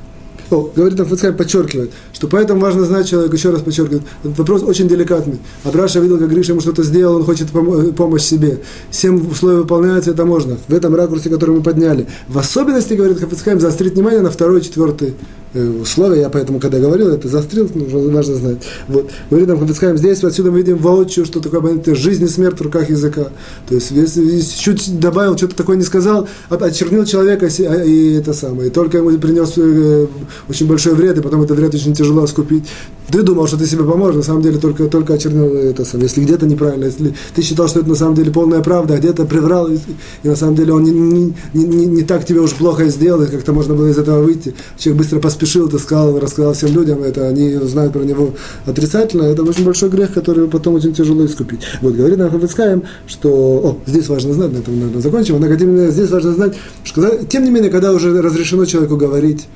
[0.50, 4.86] О, говорит Афицхайм, подчеркивает, что поэтому важно знать человека, еще раз подчеркивает, этот вопрос очень
[4.86, 5.38] деликатный.
[5.64, 8.61] Абраша видел, как Гриша ему что-то сделал, он хочет пом- помощь себе.
[8.90, 10.59] Семь условий выполняются, это можно.
[10.68, 12.07] В этом ракурсе, который мы подняли.
[12.28, 17.09] В особенности, говорит Хафицхайм, заострить внимание на второй четвертый Э, условия, я поэтому, когда говорил,
[17.09, 18.59] это застрел, нужно, важно знать.
[18.88, 19.11] Вот.
[19.30, 22.62] Говорит нам Хафицхайм, здесь отсюда мы видим воочию, что такое понятие жизнь и смерть в
[22.62, 23.28] руках языка.
[23.68, 28.68] То есть, если чуть добавил, что-то такое не сказал, очернил человека а, и это самое,
[28.68, 30.07] и только ему принес э,
[30.48, 32.64] очень большой вред, и потом этот вред очень тяжело скупить.
[33.11, 36.09] Ты думал, что ты себе поможешь, на самом деле только, только очернил это самое.
[36.09, 39.24] Если где-то неправильно, если ты считал, что это на самом деле полная правда, а где-то
[39.24, 39.76] приврал, и,
[40.22, 43.52] и на самом деле он не, не, не, не так тебе уж плохо сделал, как-то
[43.52, 44.55] можно было из этого выйти.
[44.78, 48.30] Человек быстро поспешил спешил, это сказал, рассказал всем людям, это они знают про него
[48.66, 51.61] отрицательно, это очень большой грех, который потом очень тяжело искупить.
[51.80, 55.68] Вот, говорит нам Хафицкаем, что, о, здесь важно знать, на этом, наверное, закончим, однако, тем
[55.68, 59.46] не менее, здесь важно знать, что, тем не менее, когда уже разрешено человеку говорить,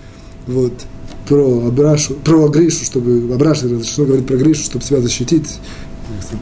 [0.47, 0.73] вот,
[1.29, 5.59] про Абрашу, про Гришу, чтобы Абрашу разрешено говорить про Гришу, чтобы себя защитить,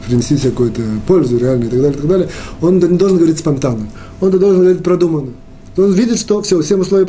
[0.05, 2.29] принести себе какую-то пользу реальную и так далее, и так далее,
[2.61, 3.89] он не должен говорить спонтанно,
[4.21, 5.31] он должен говорить продуманно
[5.77, 7.05] он видит, что все, всем условия,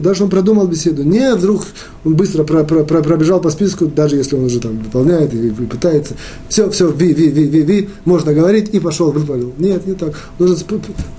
[0.00, 1.02] даже он продумал беседу.
[1.04, 1.64] Не вдруг
[2.04, 5.48] он быстро про, про, про, пробежал по списку, даже если он уже там выполняет и,
[5.48, 6.14] и пытается.
[6.48, 9.52] Все, все, ви, ви, ви, ви, ви, можно говорить, и пошел, выполнил.
[9.58, 10.14] Нет, не так.
[10.38, 10.56] Нужно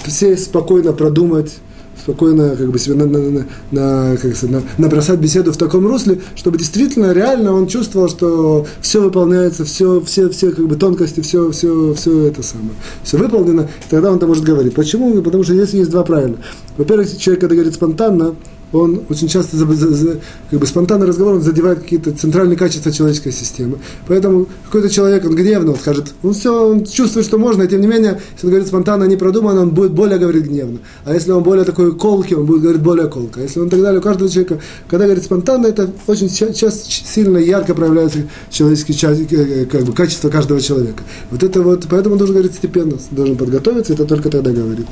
[0.05, 1.57] все спокойно продумать,
[2.01, 5.87] спокойно как бы себе на, на, на, на, как сказать, на, набросать беседу в таком
[5.87, 11.21] русле, чтобы действительно реально он чувствовал, что все выполняется, все, все, все как бы тонкости,
[11.21, 12.71] все, все, все это самое,
[13.03, 14.73] все выполнено, тогда он это может говорить.
[14.73, 15.21] Почему?
[15.21, 16.37] Потому что здесь есть два правила.
[16.77, 18.35] Во-первых, человек, когда говорит спонтанно,
[18.71, 23.79] он очень часто как бы спонтанный разговор он задевает какие-то центральные качества человеческой системы.
[24.07, 27.81] Поэтому какой-то человек, он гневно, он скажет, он все, он чувствует, что можно, и тем
[27.81, 30.79] не менее, если он говорит спонтанно, не продуманно, он будет более говорить гневно.
[31.05, 33.41] А если он более такой колкий, он будет говорить более колко.
[33.41, 37.73] Если он так далее, у каждого человека, когда говорит спонтанно, это очень часто, сильно, ярко
[37.73, 38.19] проявляется
[38.51, 41.03] человеческие э, как бы, качества каждого человека.
[41.31, 44.85] Вот это вот, поэтому он должен говорить степенно, должен подготовиться, это только тогда говорит.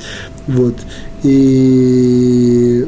[0.46, 0.74] Вот.
[1.22, 2.86] И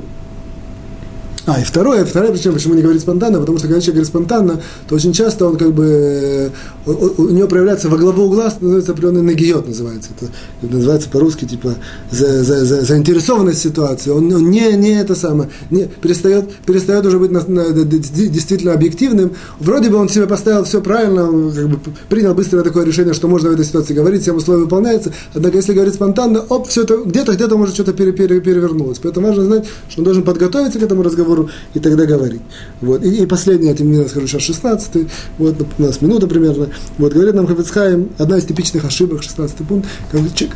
[1.46, 4.60] А, и второе, вторая причина, почему не говорит спонтанно, потому что когда человек говорит спонтанно,
[4.88, 6.50] то очень часто он как бы,
[6.86, 10.10] у, у него проявляется во главу угла, называется определенный нагиот, называется.
[10.16, 10.30] Это,
[10.62, 11.74] называется по-русски, типа,
[12.10, 14.10] за, за, за, заинтересованность ситуации.
[14.10, 19.32] Он, он не, не это самое, не, перестает, перестает уже быть на, на, действительно объективным.
[19.58, 23.50] Вроде бы он себе поставил все правильно, как бы принял быстрое такое решение, что можно
[23.50, 25.12] в этой ситуации говорить, всем условия выполняются.
[25.34, 28.98] Однако, если говорить спонтанно, оп, все это где-то, где-то может что-то пере, пере, перевернулось.
[28.98, 32.42] Поэтому важно знать, что он должен подготовиться к этому разговору, разговору и тогда говорить.
[32.80, 33.04] Вот.
[33.04, 35.06] И, и последний, я тебе скажу, сейчас 16
[35.38, 36.68] вот, у нас минута примерно.
[36.98, 39.88] Вот, говорит нам Хафицхайм, одна из типичных ошибок, 16 пункт,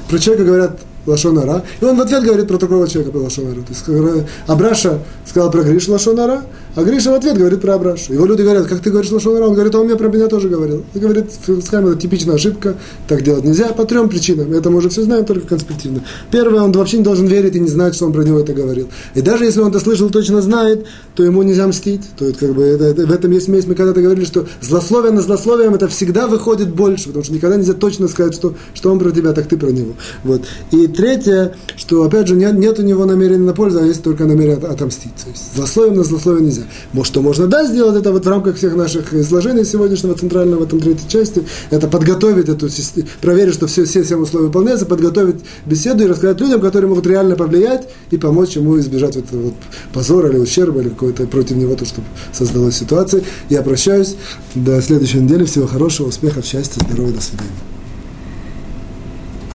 [0.09, 3.61] про человека говорят Лашонара, и он в ответ говорит про такого человека про Лашонара.
[3.61, 6.43] То есть Абраша сказал про Гришу Лашонара,
[6.75, 8.13] а Гриша в ответ говорит про Абрашу.
[8.13, 9.47] Его люди говорят, как ты говоришь Лашонара?
[9.47, 10.85] Он говорит, а он мне про меня тоже говорил.
[10.95, 11.27] И говорит,
[11.65, 14.53] скажем, это типичная ошибка, так делать нельзя по трем причинам.
[14.53, 16.05] Это мы уже все знаем, только конспективно.
[16.33, 18.89] Первое, он вообще не должен верить и не знать, что он про него это говорил.
[19.15, 22.03] И даже если он это слышал, точно знает, то ему нельзя мстить.
[22.19, 23.67] То есть, как бы, это, это, в этом есть смесь.
[23.67, 27.75] Мы когда-то говорили, что злословие на злословием это всегда выходит больше, потому что никогда нельзя
[27.75, 29.95] точно сказать, что, что он про тебя, так ты про него.
[30.25, 30.43] Вот.
[30.73, 34.25] И третье, что, опять же, нет, нет у него намерения на пользу, а есть только
[34.25, 35.15] намерение отомстить.
[35.23, 36.64] То есть, злословием на злословие нельзя.
[37.03, 40.81] Что можно, да, сделать это вот в рамках всех наших изложений сегодняшнего центрального в этом
[40.81, 45.37] третьей части, это подготовить эту систему, проверить, что все, все, все условия выполняются, подготовить
[45.67, 49.55] беседу и рассказать людям, которые могут реально повлиять и помочь ему избежать этого вот
[49.93, 53.23] позора или ущерба, или какой-то против него, то, чтобы создалась ситуация.
[53.49, 54.17] Я прощаюсь.
[54.55, 55.45] До следующей недели.
[55.45, 57.74] Всего хорошего, успехов, счастья, здоровья, до свидания.